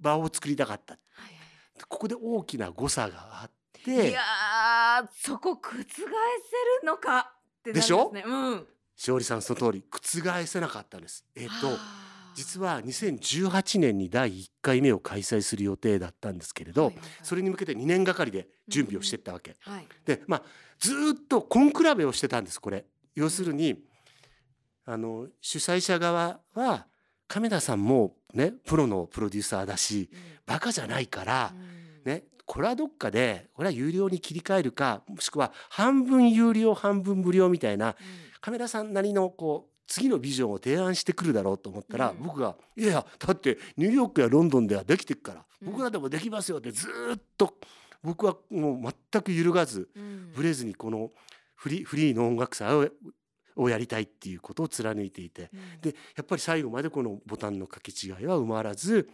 [0.00, 0.94] 場を作りたかった。
[1.14, 1.32] はい
[1.88, 6.16] ここで大きな誤差があっいてやーそこ覆せる
[6.84, 7.34] のか
[7.64, 8.10] でしょ？
[8.12, 8.66] ねうん。
[8.96, 11.24] しおりさんその通り覆せなかったんです。
[11.34, 17.10] えっとはあ実は2018年に第1回目を開催する予定だったんですけれど、はいはいはい。
[17.22, 19.56] それに向けて2年がかりで準備をしていったわけ。
[19.60, 19.86] はい。
[20.06, 20.42] でまあ
[20.78, 22.86] ずーっと根比べをしてたんですこれ。
[23.14, 23.76] 要するに
[24.86, 26.86] あの主催者側は
[27.28, 30.10] 亀田さんもねプロのプロデューサーだし
[30.46, 31.52] バカじゃないから、
[32.04, 37.96] ねこれはどっかでこれは有料に切り替えるかもしくは半分有料半分無料みたいな
[38.42, 42.22] 亀田さんなりのこう次のビジョンを提案してくるだろうと思ったら、うん。
[42.22, 45.72] 僕が「いやいやだってニューヨークやロンドンではできてるから、うん。
[45.72, 47.56] 僕らでもできますよ」ってずーっと
[48.02, 50.32] 僕はもう全く揺るがずうん。
[50.34, 51.10] ブレずにこの
[51.54, 52.86] フリーフリーの音楽祭を
[53.56, 55.80] をやりたいっていうことを貫いていてうん。
[55.80, 59.08] でやっぱり最後までこのボタンの掛け違いは埋まらず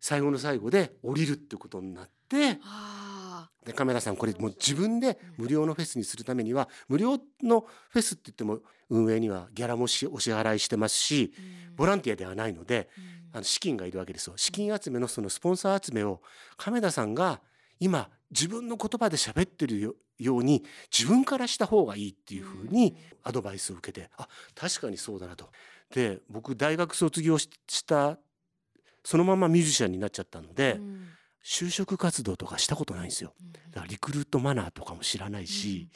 [0.00, 11.32] 最後の最後で降りるってことになってあでカメラさんこれもう自分で無料のフェスにするためには無料のフェスって言っても運営にはギャラもしお支払いしてますし
[11.76, 13.16] ボランティアではないのでうん。
[13.36, 14.34] あの資金がいるわけですよ。
[14.36, 16.22] 資金集めのそのスポンサー集めを
[16.56, 17.40] 亀田さんが
[17.78, 20.64] 今自分の言葉で喋ってるよように
[20.96, 25.50] 自分からした方がいいっていうふうにアドバイスを受けてあ確かにそうだなと。
[25.94, 28.18] で僕大学卒業しした
[29.06, 31.06] そのままミュージシャンになっちゃったのでうん。
[31.44, 33.32] 就職活動とかしたことないんですよ。
[33.40, 33.52] うん。
[33.52, 35.88] だからリクルートマナーとかも知らないし、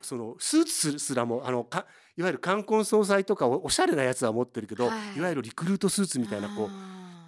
[0.00, 5.18] そのスーツすらもあのかいわゆる冠婚葬祭とかおおしゃれなやつは持ってるけど、はい。
[5.18, 6.70] い、わゆるリクルートスーツみたいなこう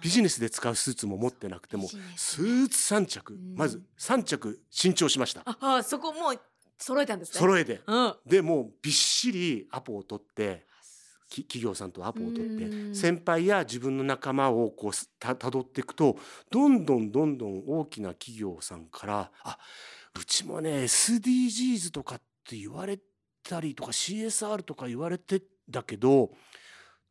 [0.01, 3.55] ビジネスで使うスーツも持ってなくてもススーツ3着うん。
[3.57, 5.41] まず3着新調しました。
[5.45, 6.39] ああそこもう
[6.77, 7.39] 揃えたんですね。
[7.41, 7.81] 揃えて。
[7.85, 8.15] うん。
[8.25, 10.74] でもうびっしりアポを取ってき
[11.43, 12.95] 企業さんとアポを取ってうん。
[12.95, 16.17] 先輩や自分の仲間をこうすたたどっていくと
[16.51, 19.57] どんどんどんどん大きな企業さんから「あ
[20.19, 22.99] うちもね SDGs とかって言われ
[23.43, 26.31] たりとか CSR とか言われてだけど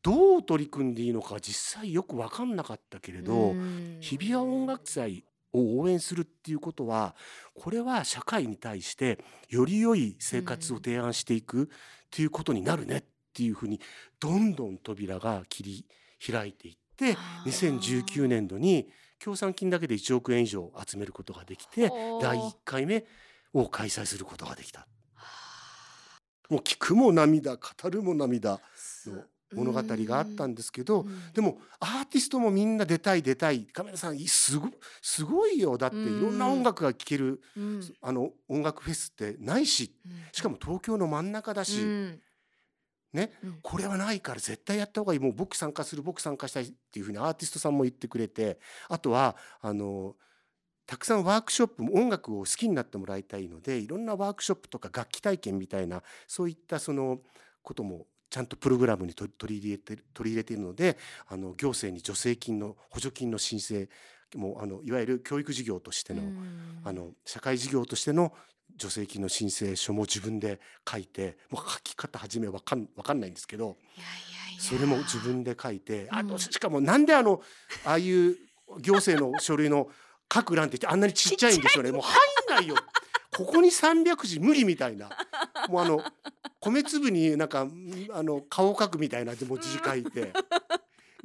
[0.01, 3.97] どう取り組んでいいのか実際よく分かんなかったけれどうん。
[4.01, 7.15] 日比谷音楽祭を応援するっていうことは
[7.53, 11.67] これは社会に対してより良い生活を提案していくっ
[12.11, 12.97] ていうことになるね。
[12.97, 13.03] っ
[13.35, 13.81] ていうふうに
[14.19, 15.85] どんどん扉が切り
[16.33, 17.79] 開いていってあー。
[17.79, 18.87] 2019年度に
[19.19, 21.89] 協賛金だけで1億円以上集めることができて
[22.21, 23.05] 第1回目
[23.53, 24.87] を開催することができた。
[26.49, 28.59] もう聞くも涙語るも涙
[29.07, 33.65] の物語があったんですけど、うんでもアーティストもみんな出たい出たい。
[33.65, 34.69] カメラさんいすご
[35.01, 35.77] すごいよ。
[35.77, 37.81] だっていろんな音楽が聴ける、うん。
[38.01, 39.93] あの音楽フェスってないし
[40.31, 42.21] しかも東京の真ん中だし、うん
[43.15, 43.59] ねうん。
[43.61, 45.19] これはないから絶対やった方がいい。
[45.19, 50.15] もう僕参加する僕参加したいっていうふうにアーティストさんも言ってくれてあとはあの
[50.85, 57.19] たくさんワークショップ音楽を好きになってもらいたいのでいろんなワークショップとか楽器体験みたいなそういったその
[57.63, 60.97] こともちゃんとプログラムに取り入れてる取り入れているので
[61.27, 63.87] あの行政に助成金の補助金の申請
[64.35, 66.81] もあのいわゆる教育事業としての,、うん。
[66.83, 68.33] あの社会事業としての
[68.79, 73.77] 助成金の申請書も自分で書いてもう書き方始めわかんわかんないんですけど
[74.59, 76.27] それも自分で書いてあうん。
[76.27, 77.41] としかもなんであの
[77.85, 78.35] ああいう
[78.79, 79.89] 行政の書類の
[80.33, 82.75] 書く欄ってあんなにちっちゃいんでしょうねもう入んないよ。
[83.35, 85.09] ここに300字無理みたいな。
[85.69, 86.03] もうあの
[86.61, 90.33] 米粒になんかんあの顔を描くみたいなでもう字書いて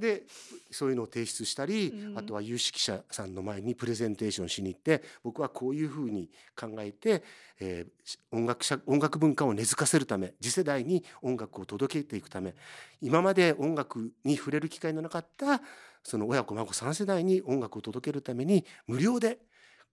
[0.00, 0.24] で
[0.70, 7.22] そういうのを提出したり、うんあとは有識者さんの前にプレゼンテーションしに行って僕はこういうふうに考えて、
[7.60, 12.54] えーし音楽社音楽文化を根付かせるため次世代に音楽を届けていくため
[13.00, 15.60] 今まで音楽に触れる機会のなかった
[16.02, 19.38] その親子孫3世代に音楽を届けるために無料で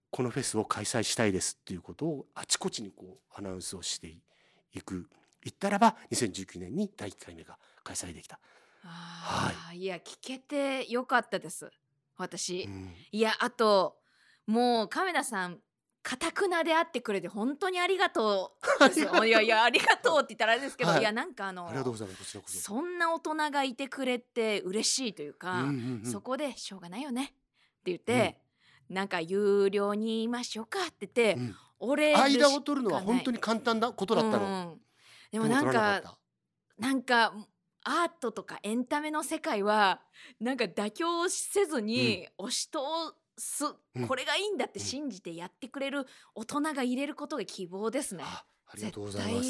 [0.09, 4.07] このフェスを開催したいですっていうことをあちこちにこうアナウンスをして
[4.73, 5.09] いく
[5.43, 8.39] 言ったらば2019年に第1回目が開催できた。
[8.87, 9.85] あーい。
[9.85, 11.69] や聞けてよかったです。
[12.17, 12.93] 私、うん。
[13.11, 13.97] いやあと
[14.45, 15.59] もう亀田さん
[16.01, 18.53] かたくなで会ってくれて本当にありがと
[19.21, 21.01] う いやいやありがとうって言ったらあれですけど、はい。
[21.01, 22.41] い、やなんかあのそ。
[22.45, 22.81] そ。
[22.81, 27.35] んな大人がいてくれて嬉しいというか、うんうんうんそこでしょうがないよねって
[27.85, 28.39] 言って、
[28.89, 31.55] なんか有料に言いましょうかって言って、うん。
[31.79, 34.79] 俺間を取るのは本当に簡単なことだったの。
[35.31, 36.17] でもなんか
[36.79, 37.33] なんか
[37.87, 40.01] アートとかエンタメの世界は
[40.41, 42.79] なんか妥協せずに押し通
[43.37, 48.23] す、うんこれがいいんだって信じてやってくれる大人が入れることが希望ですね。
[48.25, 49.49] あありがとうございます。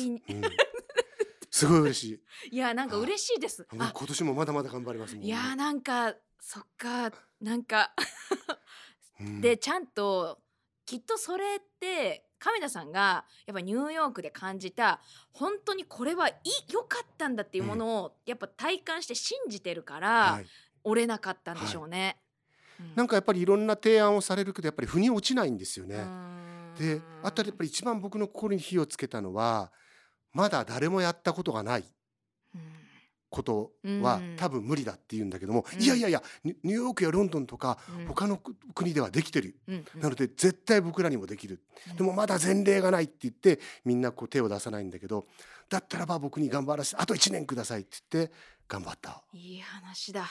[1.50, 2.21] すごい嬉し
[2.52, 2.56] い。
[2.56, 3.67] いやなんか嬉しいです。
[3.71, 5.23] 今年もまだまだ頑張りますもん。
[5.23, 7.93] いやなんかそっかなんか
[9.19, 10.39] うんでちゃんと
[10.86, 15.02] きっとそれって亀田さんがやっぱニューヨークで感じた
[15.34, 16.30] 本当にこれは
[16.71, 20.45] 良かったんだっていうものをやっぱ体感して信じてるから、はい。
[20.84, 22.17] 折れなかったんでしょうね。
[22.80, 22.93] うん。
[22.95, 26.06] なんかやっぱりいろんな提案をされるけどやっぱり腑に落ちないんですよね。
[26.80, 29.71] であとやっぱり一番僕の心に火をつけたのは
[30.32, 31.82] まだ誰もやったことがない。
[31.82, 31.88] うん
[33.29, 34.35] ことはうん。
[34.37, 35.81] 多分無理だって言うんだけども、うん。
[35.81, 38.07] いやいやいやニューヨークやロンドンとかうん。
[38.07, 39.55] 他の国ではできてる、
[39.95, 41.61] なので絶対僕らにもできる、
[41.97, 45.27] でもまだ前例がないって言ってみんなこう手を出さないんだけど
[45.69, 48.33] だったらば僕に頑張らせてあと1年くださいって言って
[48.67, 49.23] 頑張った。
[49.33, 50.25] いい話だ。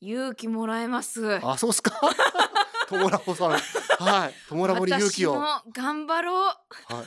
[0.00, 1.38] 勇気もらえます。
[1.46, 1.92] あそうっすか？
[2.88, 3.50] トモラボさん。
[3.50, 3.56] は
[4.28, 4.34] い。
[4.48, 6.54] トモラボに勇気を、は私も頑張ろう、い、
[6.90, 7.04] ま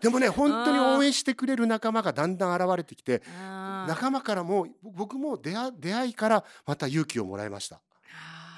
[0.00, 3.22] でもね本当に応援してくれる仲間がだんだん現れてきて
[3.86, 7.80] 仲間からも僕も出会出会いからまた勇気をもらいました。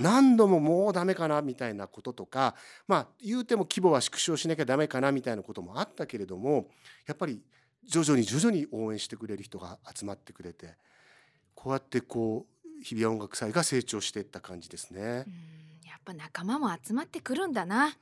[0.01, 2.55] 何度ももうダメかなみたいなこととか
[2.89, 6.69] まあ言うても規模は縮小しなきゃダメかなみたいなこともあったけれども
[7.07, 7.43] やっぱり
[7.87, 10.75] 徐々に徐々に応援してくれる人が集まってくれて
[11.55, 15.27] こうやってこう日比谷音楽祭が成長していった感じですね
[16.01, 17.93] っぱ仲間も集まってくるんだなあ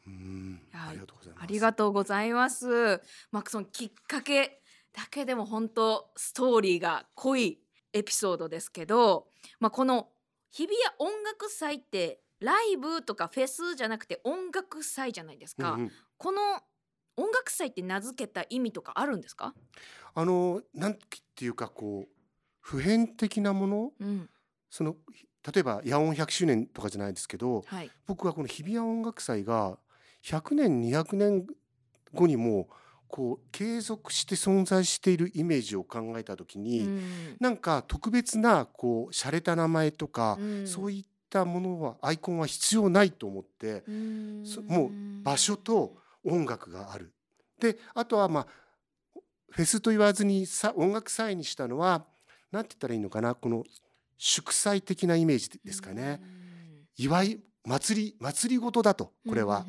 [0.93, 1.43] りがとうございます。
[1.43, 3.03] ありがとうございます。
[3.33, 7.61] まあ、そのきっかけだけでも本当ストーリーが濃い
[7.93, 9.29] エピソードですけど、
[9.61, 10.09] まあ、この
[10.51, 15.73] 日比谷音楽祭ってライブとかフェスじゃなくて音楽祭じゃないですか。
[15.73, 16.41] うんうんこの
[17.17, 19.53] 音楽祭って名付けた意味とかあるんですか？
[20.15, 20.95] あのなん
[21.35, 22.09] ていうかこう
[22.61, 23.93] 普遍的なもの？
[23.99, 24.31] うん、
[24.71, 24.97] その
[25.53, 27.91] 例えば野音100周年とかじゃないですけどはい。
[28.07, 29.79] 僕はこの日比谷音楽祭が
[30.25, 31.47] 100年200年
[32.13, 32.69] 後にも
[33.09, 37.03] こう継続して存在しているイメージを考えた時に、うん
[37.41, 43.91] なんか特別なこう洒落た名前とか、うんそういったものはアイコンは必要ないと思って、う
[44.67, 44.91] もう
[45.23, 47.13] 場所と音楽がある。
[47.61, 48.47] であとはまあ
[49.51, 52.05] フェスと言わずにさ音楽祭にしたのは
[52.51, 53.65] 何て言ったらいいのかなこの
[54.19, 56.21] 祝祭的なイメージですかね。
[56.97, 59.65] 祝い祭り祭り事だとこれは、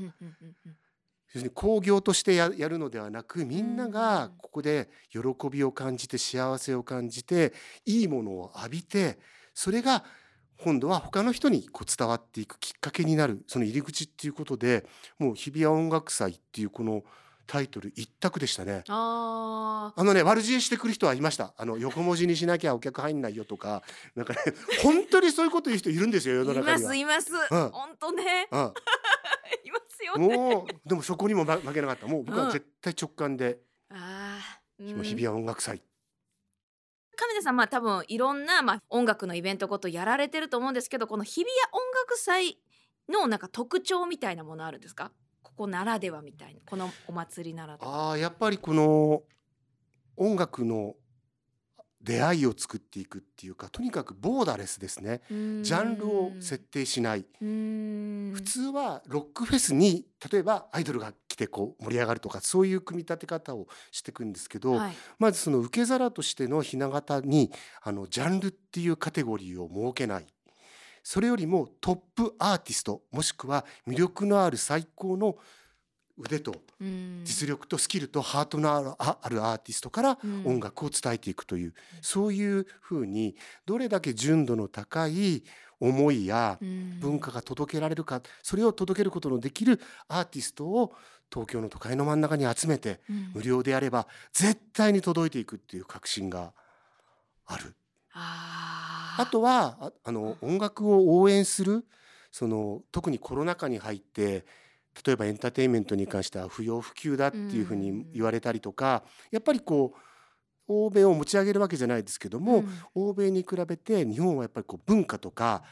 [1.33, 7.53] 要するに興行としてややるのではなくみんなうんがここで喜びを感じて幸せを感じて
[7.85, 9.19] いいものを浴びて
[9.53, 10.03] それが
[10.57, 14.85] 今度は他の人にこう伝わっていくきっかけになるその入り口っていうことで
[15.19, 17.03] もう日比谷音楽祭っていうこの
[17.51, 18.83] タイトル一択でしたね。
[18.89, 21.55] ああのね悪知恵してくる人はいました。
[21.57, 23.81] あの横文字にしなきゃお客入んないよとか。
[24.15, 24.39] なんかね
[24.83, 26.89] 本当にそういうこと言う人いるんですよ世のーいま中には。
[26.89, 27.31] すいます。
[27.51, 27.69] うん。
[27.71, 28.47] 本当ね。
[28.51, 28.59] うん。
[29.65, 30.37] いますよね。
[30.37, 32.05] もうでもそこにも負負けなかった。
[32.05, 33.57] もう僕は絶対直感で、
[33.89, 34.39] あ
[34.79, 35.81] あ、もう日比谷音楽祭。
[37.15, 42.59] 亀田さんまあ多分いろんなまあ音楽のイベントごとやられてると思うんですけどこの日比谷音楽祭
[43.09, 45.11] のなんか特徴みたいなものあるんですか？
[45.59, 49.23] ここならではみたいなこのお祭りならではああやっぱりこの
[50.15, 50.95] 音楽の
[52.01, 55.19] 出会いを作っていくっていうかとにかくボーダレスですね。
[55.27, 57.25] ジャンルを設定しない。
[57.41, 64.95] 定普通はロックフェスに例えばアイドルが来てこう盛り上がるとかそういう組み立て方をしていくんですけど、はい。
[65.17, 70.27] まずその受け皿としてのひな形にあのジャンルっていうカテゴリーを設けない
[71.03, 75.37] それよりもトップアーティストもしくは魅力のある最高の
[76.17, 77.21] 腕とうん。
[77.23, 80.45] 実力とスキルとハートのあるああるアーティストからうん。
[80.45, 83.35] 音楽を伝えていくという、そういうふうに
[83.65, 85.43] どれだけ純度の高い
[85.79, 86.99] 思いやうん。
[86.99, 90.93] 文化が届けられるかそれを届けることのできるアーティストを
[91.31, 93.31] 東京の都会の真ん中に集めてうん。
[93.35, 96.51] 無料でやれば絶対に届いていくっていう確信が
[97.45, 97.75] ある。
[98.11, 101.85] あーあとはああの音楽を応援する
[102.31, 104.45] その特にコロナ禍に入って
[105.05, 109.99] 例えばエンターテインメントに関しては不要不急だっていうふうに言われたりとかやっぱりこう
[110.69, 112.69] 欧米を持ち上げるわけじゃないですけども、うん。
[112.93, 115.63] 欧米に比べて日本はやっぱりこう文化とか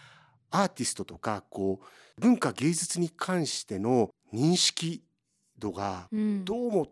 [0.49, 5.03] アーティストとかこう文化芸術に関しての認識
[5.57, 6.43] 度がうん。
[6.43, 6.87] どうも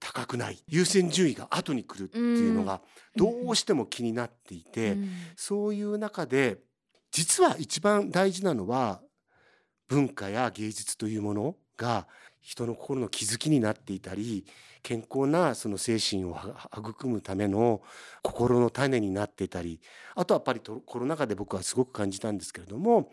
[0.00, 0.58] 高くない。
[0.68, 2.80] 優先順位が後に来るっていうのが
[3.16, 5.10] どうしても気になっていて、うん。
[5.36, 6.58] そういう中で
[7.10, 9.00] 実は一番大事なのは
[9.88, 12.06] 文化や芸術というものが
[12.40, 14.46] 人の心の気づきになっていたり
[14.82, 17.82] 健康なその精神をは育むための
[18.22, 19.80] 心の種になっていたり
[20.14, 23.10] あとはやっぱりとコロナ禍で僕はすごく感じたんですけれども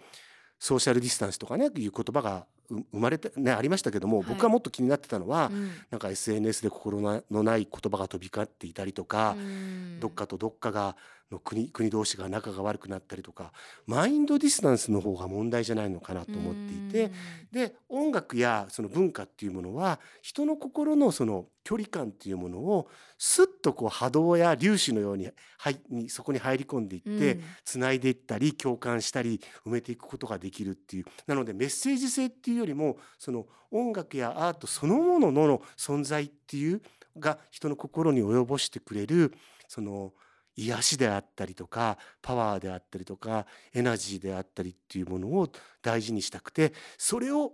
[0.59, 2.52] ソーシャルディスタンスとかねいう言葉がう
[2.91, 4.27] 生まれて、ね、ありましたけども、はい。
[4.29, 5.71] 僕がもっと気になってたのは、うん。
[5.91, 9.99] なんか SNS で心のない言葉が飛び交っていたりとか、うん。
[9.99, 10.95] どっかとどっかが
[11.33, 13.51] の国国同士が仲が悪くなったりとか
[13.85, 17.11] マインドディスタンスの方が問題じゃないのかなと思っていて、
[17.51, 27.43] で音楽やその文化っていうものは人の心のその距離感っていうものをスッとこう波動や粒子のようにはいにそこに入り込んでいって、うん。
[27.65, 36.81] つないでいったり共感したり埋めていくことができるっていうなのでメッセージ性っていうよりもその音楽やアートそのものの存在っていう
[37.17, 39.33] が人の心に及ぼしてくれる
[39.67, 40.13] その
[40.55, 45.49] 癒しであったりとかパワーであったりとかエナジーであったりっていうものを
[45.81, 47.53] 大事にしたくてそれを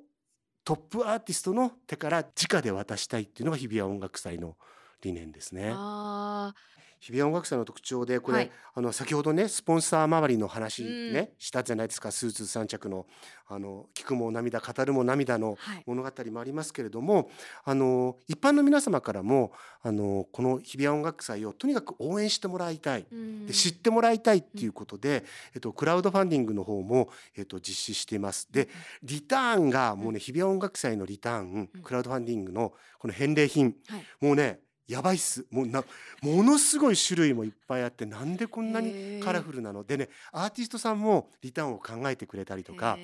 [0.64, 4.56] トップアーティストの手から直で渡したいっていうのが日比谷音楽祭の
[5.02, 5.72] 理念ですね。
[5.74, 6.54] あ
[7.00, 8.52] 日比谷音楽祭の特徴でこれ、はい。
[8.76, 11.14] あの先ほどねスポンサー周りの話うん。
[11.14, 13.06] ね、したじゃないですかスーツ3着の
[13.48, 17.32] あの聞くも涙語るも涙の物語もありますけれども
[17.64, 23.08] あの一般の皆様からもあのこの日比谷音楽祭をとにかく応援してもらいたい。
[23.12, 23.48] うん。
[23.48, 25.24] で知ってもらいたいっていうことで、
[25.56, 28.48] えっと、クラウドファンディングの方も、えっと、実施しています。
[28.52, 28.68] で
[29.04, 31.82] リターンがもうね日比谷音楽祭のリターンうん。
[31.82, 34.04] クラウドファンディングのこの返礼品はい。
[34.22, 34.60] もうね
[34.90, 35.46] やばいっす。
[35.52, 35.84] もうな
[36.22, 39.24] ものすごい種類もいっぱいあってなんでこんなへにー。
[39.24, 39.84] カラフルなの？
[39.84, 42.98] でねアーティストさんもリターンを考えてくれたりとか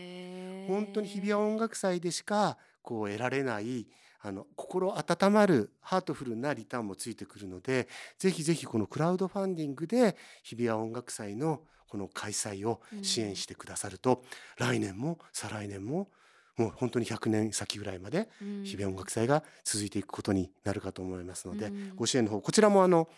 [0.68, 3.86] 本当に日比谷音楽祭でしかこう得られない
[4.22, 14.24] あの心温まるハートフルなリターンもついてくるのでぜひぜひこのクラウドファンディングで日比谷音楽祭のこの開催を支援してくださると、
[14.58, 16.10] 来年も再来年も
[16.58, 18.64] もう本当に100年先ぐらいまでうん。
[18.64, 21.96] 日比谷音楽祭が続いていくことになるかと思いますので、うん。
[21.96, 23.10] ご支援の方こちらもあの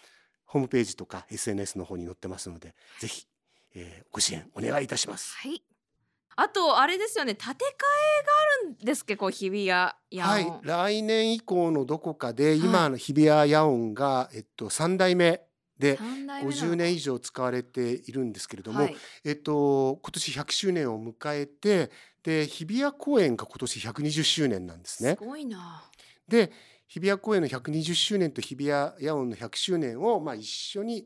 [0.46, 3.28] ホームページとか SNS の方に載ってますのでぜひ、
[3.76, 5.36] えーご支援お願いいたします。
[5.38, 5.62] はい。
[6.40, 8.32] あとあれですよね建て替えが
[8.64, 9.16] あるんですけ？
[9.16, 9.72] ど日比谷
[10.22, 12.90] はい、来年以降のどこかで今、はい。
[12.92, 15.42] の日比谷野音が、えっと、3代目
[15.80, 18.96] で三代目なの50年以上使われているんですけれども、はい。
[19.24, 21.92] えっと、今年100周年を迎えて
[22.24, 25.16] で日比谷公園が今年120周年なんですすね。
[25.20, 25.84] ごいな。
[26.28, 26.52] で
[26.88, 31.06] 日比谷公園の120周年と日比谷野音の100周年を、まあ、一緒に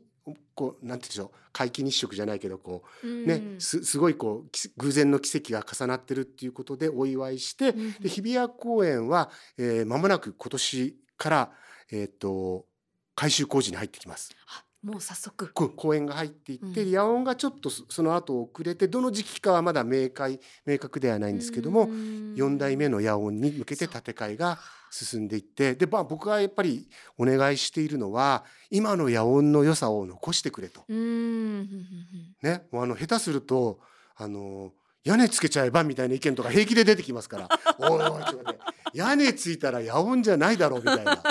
[0.54, 3.60] こうなんて言うんでしょう皆既日食じゃないけどこうね、うん。
[3.60, 7.92] すすごいこうき偶然の奇跡が重なってるっていうことでお祝いして、うん。
[8.00, 11.52] で日比谷公園は、えー、間もなく今年から、
[11.90, 12.66] えー、と
[13.14, 14.30] 改修工事に入ってきます。
[14.46, 15.52] あもう早速。
[15.52, 16.92] こ公園が入っていって、うん。
[16.92, 24.58] 野音がちょっとそその後遅れてどの時期かはまだ明快明確ではないんですけども、4代目の野音に向けて建て替えが
[24.90, 30.84] 進んでいってで、まあ、僕がやっぱりお願いしているのは今の野音の良さを残してくれと。
[30.88, 33.80] うね、もうあの下手すると
[34.16, 34.72] あの
[35.04, 37.48] 屋根つけちゃえばみたいな意見とか平気で出てきますから
[37.78, 38.72] 「おいおいちょっと待って。
[38.94, 41.22] 屋根ついたら野音じゃないだろ」うみたいな。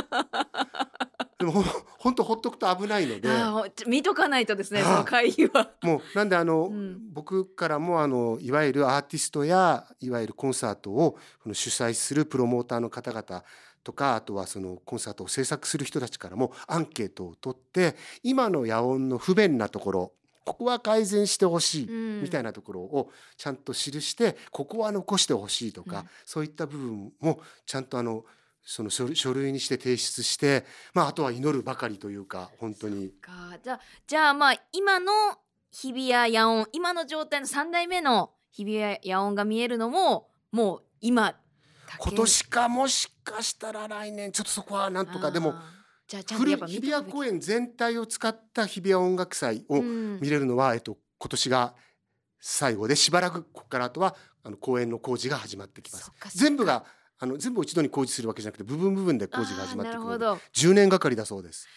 [1.41, 3.29] でもほんほんとほっとくと危ないので。
[3.87, 5.71] 見とかないとですねその会議は。
[5.83, 6.99] もうなんであの、うん。
[7.11, 11.17] 僕からもあのいわゆるアーティストやいわゆるコンサートを
[11.53, 13.43] 主催するプロモーターの方々
[13.83, 20.13] とかあとはそのコンサートを制作する人たちからもアンケートを取って今の野音の不便なところ
[20.45, 22.21] ここは改善してほしいうん。
[22.23, 26.09] みたいなところをちゃんと記してここは残してほしいとか、うん。
[26.25, 28.25] そういった部分もちゃんとあの
[28.63, 33.09] その書類書類にして提出して、まあ、あとは祈るばかりというか本当に。
[33.21, 33.57] か。
[33.63, 35.11] じゃあじゃあまあ今の
[35.71, 41.35] 日比谷野音今の状態の3代目の日比谷野音が見えるのももう今
[41.97, 44.31] 今年かもしかしたら来年。
[44.31, 45.31] ちょっとそこはなんとか。
[45.31, 45.53] でも
[46.07, 50.19] じゃあちゃんと古いやっぱ見日比谷公園全体を使った日比谷音楽祭をうん。
[50.21, 51.73] 見れるのは、えっと、今年が
[52.39, 56.11] 最後でしばらくここからあとはあの公園の工事が始まってきます。
[56.35, 56.85] 全部が
[57.23, 59.99] あの全部を一度に工事するわけじゃなくて部分部分で工事が始まってくる。
[59.99, 60.41] のであーなるほど。
[60.55, 61.67] 10年がかりだそうです。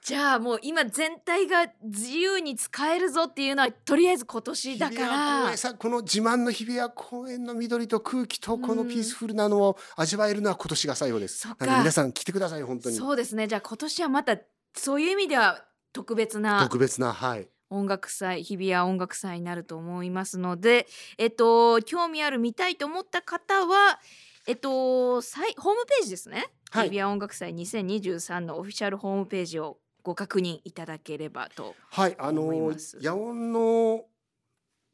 [0.00, 5.50] じゃあもう今全体が自由に使えるぞっていうのはとりあえず今年だから。
[5.50, 11.38] 園さこの自慢の日比谷公園の緑と空気とこのピースフルなのを味わえるのは今年が最後です。
[11.38, 11.66] そっか。
[11.66, 12.94] なので皆さん来てください本当に。
[12.94, 13.48] そうですね。
[13.48, 14.38] じゃあ今年はまた
[14.76, 17.48] そういう意味では特別な特別なはい。
[17.68, 20.86] 音楽祭日比谷音楽祭になると思いますので
[21.18, 23.98] えっと興味ある見たいと思った方は
[24.46, 26.88] えっとサイホームページですね、はい。
[26.88, 32.72] 日比谷音楽祭2023のオフィシャルホームページをご確認いただければとはい、あの
[33.02, 34.04] 野音の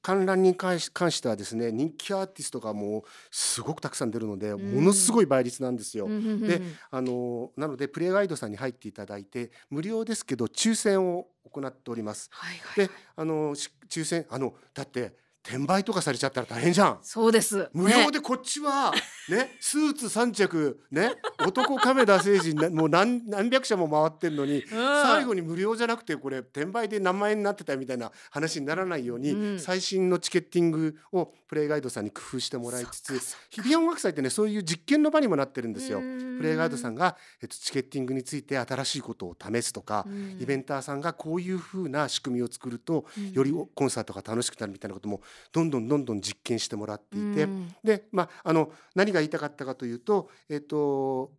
[0.01, 4.75] 観覧に関し関してはですね人気アーティストがもうすごくたくさん出るので、ん。
[4.75, 6.07] ものすごい倍率なんですよ。
[6.07, 12.31] うんであのなのでプレイガイドさんに入っていただいて無料ですけど抽選を行っております。
[12.33, 12.87] はいはい。
[12.87, 15.15] であのし抽選あのだって
[15.45, 16.99] 転売とかされちゃったら大変じゃん。
[17.03, 17.69] そうです。
[17.73, 18.93] 無料でこっちは
[19.29, 21.15] ねスーツ3着ね
[21.45, 29.59] 男亀田誠治なもう何何百社も回ってんのに最後に無料じゃなくてこれ転売で何万円になってたみたいな話にならないように、うん。
[29.59, 36.01] 最新のチケッティングをプレイガイドさんに工夫してもらいつつ日比谷音楽祭ってねそういう実験の場にもなってるんですよ。
[36.01, 40.07] プレイガイドさんが、えっと、チケッティングについて新しいことを試すとか、
[40.41, 45.21] イベンターさんがこういう風な仕組みを作ると、よりコンサートが楽しくなるみたいなことも
[45.53, 47.49] どんどんどんどん実験してもらっていて、
[47.85, 51.33] で、まあ、あの何が言いたかったかというと、えっと、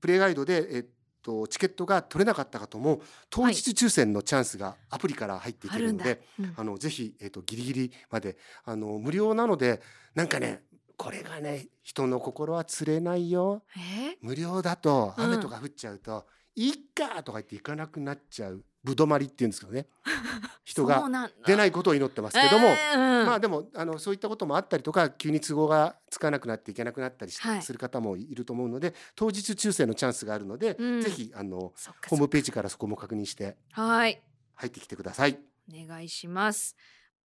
[0.00, 0.86] プレイガイドで、えっ
[1.22, 3.00] と、チケットが取れなかった方も
[3.30, 6.54] 当日抽選のチャンスがアプリから入っていけるので、うん。
[6.56, 9.80] あのぜひ、えっと、ギリギリまであの無料なので
[10.14, 10.62] なんかね
[10.96, 13.64] これがね人の心は釣れないよ。
[13.76, 16.26] え無料だとうん雨とか降っちゃうと
[16.56, 19.86] 「いっか!」とか言って行かなくなっちゃうぶどまりって言うんですけどね
[20.64, 21.02] 人が
[21.46, 31.72] 出ないことを祈ってますけども、えーうんまあでもあのそういったこともあったりとか急に都合がつかなくなっていけなくなったりしはいする方もいると思うので当日抽選のチャンスがあるので、うんぜひあの
[32.08, 34.22] ホームページからそこも確認してはい
[34.54, 35.38] 入ってきてください。
[35.72, 36.76] お願いします。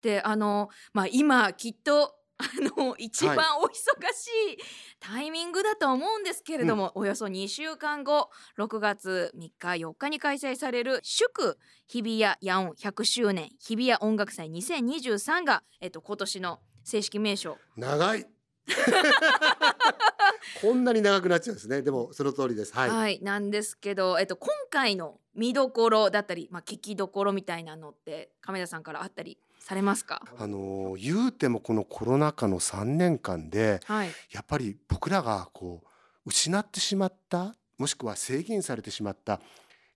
[0.01, 4.58] であのまあ今きっとあの一番お忙しい
[5.00, 9.52] タイミングだと思うんですけれども、およそ2週間後6月3日
[9.86, 17.58] 4日に開催される祝日比谷野音100周年日比谷音楽祭2023が、えっと、今年の正式名称。
[17.78, 18.26] 長い。
[20.62, 21.82] こんなに長くなっちゃうんですね。
[21.82, 22.74] でもその通りです。
[22.74, 30.22] はい、はい、なんですけど、えっと、今回の見どころだったり、まあ、聞きどころみたいなのって亀田さんからあったりされますか？
[30.38, 35.88] あの言うてもこのコロナ禍の3年間ではい、やっぱり僕らがこう
[36.30, 39.39] 失ってしまったもしくは制限されてしまった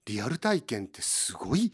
[0.05, 1.71] リアル体験ってすごい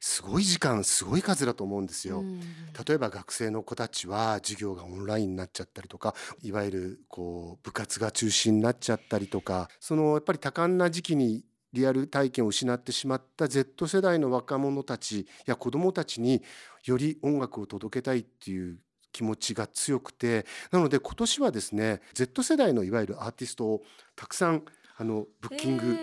[0.00, 2.20] すごい時間すごい数だと思うんですよ。
[2.20, 2.40] うん
[2.86, 16.42] 例えば学生の子たちは授業がオンラインになっちゃったりとかいわゆるこう部活が中止になっちゃったりとかそのやっぱり多感な時期にリアル体験を失ってしまった Z 世代の若者たちや子どもたちに
[16.84, 18.78] より音楽を届けたいっていう
[19.12, 23.82] 気持ちが強くてなので今年はですね Z 世代のいわゆるアーティストを
[24.16, 24.64] たくさん
[24.96, 25.96] あのブッキング、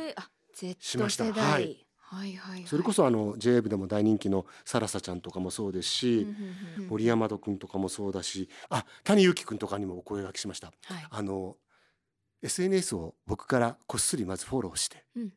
[0.80, 1.26] しました。
[1.26, 1.52] 世代。
[1.52, 1.86] はい。
[1.98, 2.64] はいはいはい。
[2.66, 10.74] それこそあの j w でも大人気のサラサちゃんとかもそうですし、うんうんうん森山戸くんとかもそうだしあ谷幸くんとかにもお声掛けしました。
[10.86, 11.08] はい。
[11.10, 11.56] あの
[12.42, 15.34] SNS を僕からこっそりまずフォローして、うん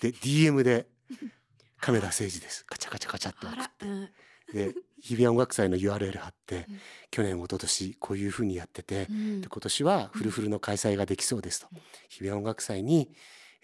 [0.00, 0.86] で DM で
[1.80, 3.46] 「亀田誠治です」カチャカチャカチャって。
[3.46, 4.08] 送ってうん。
[4.52, 6.80] で日比谷音楽祭の URL 貼って、うん
[7.10, 9.40] 去年一昨年こういうふうにやってて、うん。
[9.40, 11.68] で今年はフルフルの開催ができそうですと、
[12.08, 13.10] 日比谷音楽祭に、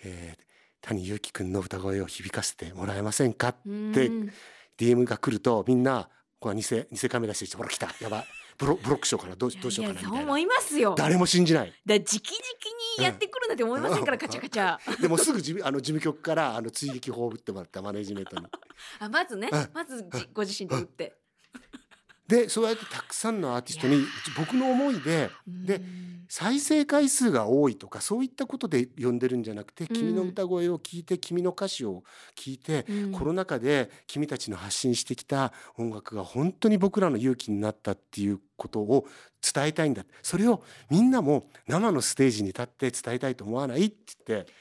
[0.02, 0.46] えー
[0.82, 3.72] 谷幸くんの歌声を響かせてもらえませんかってう
[4.26, 4.32] ん。
[4.78, 6.08] DM が来るとみんな
[6.38, 6.62] これ偽
[6.92, 8.26] 偽カメラしてほら来たやばい
[8.58, 9.36] ブロブロックしようかな。
[9.36, 10.16] どうしどうしようかなみたいな。
[10.16, 10.94] いやそう思いますよ。
[10.94, 11.72] だ誰も信じない。
[11.86, 12.06] 直々
[12.98, 14.18] にやってくるなんて思いませんから、うん。
[14.18, 14.78] カチャカチャ。
[15.00, 18.46] でもすぐ事務あの事務局からあの追撃放ってもらったマネジメントに。
[18.98, 19.48] あまずね。
[19.52, 21.16] うん、まずじご自身で打って。
[22.28, 24.04] でそうやってたくさんのアーティストに
[24.36, 25.80] 僕の思いでで
[26.28, 32.02] 再生回数が多いとかそういったことで呼んでるんじゃなくて、君の歌声を聞いて君の歌詞を
[32.36, 39.06] 聞いて、うんコロナ禍で君たちの発信してきた音楽が本当に僕らの勇気になったっていうことを
[39.40, 43.96] 伝えたいんだそれをみんなも生のステージに立って伝えたいと思わないって
[44.26, 44.52] 言って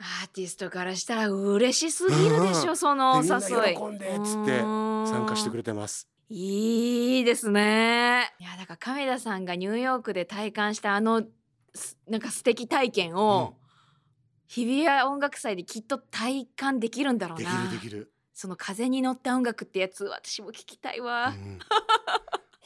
[0.00, 3.76] アーティストからしたら嬉しすぎるでしょ、うんそのおでみんな誘い。
[3.76, 5.58] 喜んでっつって参加してくれ。
[5.58, 6.13] れてます。
[6.28, 8.34] いいですね。
[8.38, 11.22] いやだから亀田さんがニューヨークで体感したあの
[11.74, 13.56] すなんか素敵体験を、
[14.46, 17.64] 日比谷音楽祭できっと体感できるんだろうできな。
[17.64, 18.12] るできる。
[18.32, 21.28] その風に乗った音楽ってやつ私も聞きたいわ。
[21.28, 21.58] うん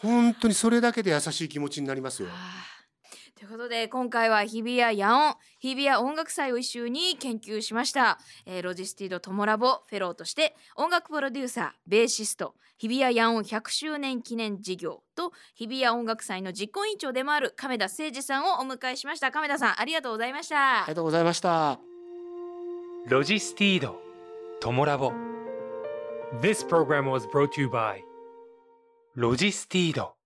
[0.01, 2.29] 本当にそれだけで優しい気持ちになりますよ。
[3.39, 19.31] はあということで今回は日比谷野音日比谷音楽祭を一緒に研究しました、えー LOGISTEED TOMOLAB フェローとして音楽プロデューサーベーシスト日比谷野音100周年記念事業と日比谷音楽祭の実行委員長でもある亀田誠治さんをお迎えしました。
[19.31, 21.79] 亀田さんありがとうございました、ありがとうございました。
[23.07, 25.13] LOGISTEED TOMOLAB。
[26.41, 28.01] This program was brought to you by
[29.15, 30.18] ロジスティード